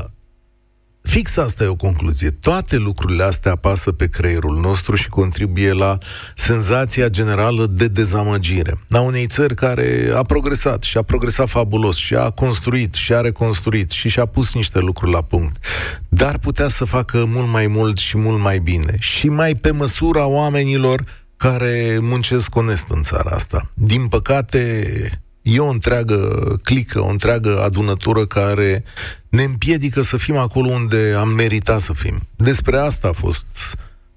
Fix 1.07 1.37
asta 1.37 1.63
e 1.63 1.67
o 1.67 1.75
concluzie. 1.75 2.29
Toate 2.29 2.77
lucrurile 2.77 3.23
astea 3.23 3.51
apasă 3.51 3.91
pe 3.91 4.07
creierul 4.07 4.59
nostru 4.59 4.95
și 4.95 5.09
contribuie 5.09 5.71
la 5.71 5.97
senzația 6.35 7.07
generală 7.09 7.65
de 7.65 7.87
dezamăgire. 7.87 8.77
La 8.87 9.01
unei 9.01 9.25
țări 9.25 9.55
care 9.55 10.11
a 10.15 10.21
progresat 10.21 10.83
și 10.83 10.97
a 10.97 11.01
progresat 11.01 11.49
fabulos 11.49 11.95
și 11.95 12.15
a 12.15 12.29
construit 12.29 12.93
și 12.93 13.13
a 13.13 13.21
reconstruit 13.21 13.91
și 13.91 14.09
și-a 14.09 14.25
pus 14.25 14.53
niște 14.53 14.79
lucruri 14.79 15.11
la 15.11 15.21
punct, 15.21 15.65
dar 16.09 16.37
putea 16.37 16.67
să 16.67 16.85
facă 16.85 17.25
mult 17.27 17.47
mai 17.47 17.67
mult 17.67 17.97
și 17.97 18.17
mult 18.17 18.39
mai 18.39 18.59
bine 18.59 18.95
și 18.99 19.29
mai 19.29 19.55
pe 19.55 19.71
măsura 19.71 20.25
oamenilor 20.25 21.03
care 21.37 21.97
muncesc 22.01 22.55
onest 22.55 22.85
în 22.89 23.03
țara 23.03 23.29
asta. 23.29 23.69
Din 23.73 24.07
păcate, 24.07 25.21
e 25.47 25.59
o 25.59 25.69
întreagă 25.69 26.55
clică, 26.63 27.01
o 27.01 27.07
întreagă 27.07 27.61
adunătură 27.63 28.25
care 28.25 28.83
ne 29.29 29.43
împiedică 29.43 30.01
să 30.01 30.17
fim 30.17 30.37
acolo 30.37 30.69
unde 30.69 31.13
am 31.17 31.29
meritat 31.29 31.79
să 31.79 31.93
fim. 31.93 32.27
Despre 32.35 32.77
asta 32.77 33.07
a 33.07 33.11
fost 33.11 33.45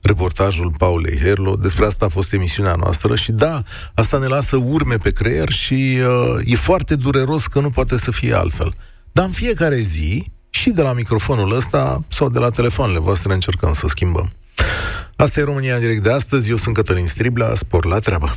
reportajul 0.03 0.75
Paulei 0.79 1.19
Herlo, 1.19 1.55
despre 1.55 1.85
asta 1.85 2.05
a 2.05 2.09
fost 2.09 2.33
emisiunea 2.33 2.75
noastră 2.75 3.15
și 3.15 3.33
da, 3.33 3.63
asta 3.95 4.19
ne 4.19 4.27
lasă 4.27 4.57
urme 4.57 4.97
pe 4.97 5.11
creier 5.11 5.51
și 5.51 5.99
uh, 6.01 6.53
e 6.53 6.57
foarte 6.57 6.97
dureros 6.97 7.47
că 7.47 7.61
nu 7.61 7.71
poate 7.71 7.97
să 7.97 8.11
fie 8.11 8.35
altfel. 8.35 8.75
Dar 9.13 9.25
în 9.25 9.33
fiecare 9.33 9.79
zi, 9.79 10.31
și 10.51 10.71
de 10.71 10.83
la 10.83 10.93
microfonul 10.93 11.57
ăsta 11.57 12.05
sau 12.09 12.29
de 12.29 12.39
la 12.39 12.51
telefoanele 12.51 12.99
voastre 12.99 13.33
încercăm 13.33 13.73
să 13.73 13.87
schimbăm. 13.89 14.33
Asta 15.17 15.41
e 15.41 15.45
România 15.45 15.75
în 15.75 15.81
direct 15.81 16.03
de 16.03 16.13
astăzi, 16.13 16.51
eu 16.51 16.57
sunt 16.57 16.75
Cătălin 16.75 17.07
Striblea, 17.07 17.55
spor 17.55 17.85
la 17.85 17.99
treabă. 17.99 18.37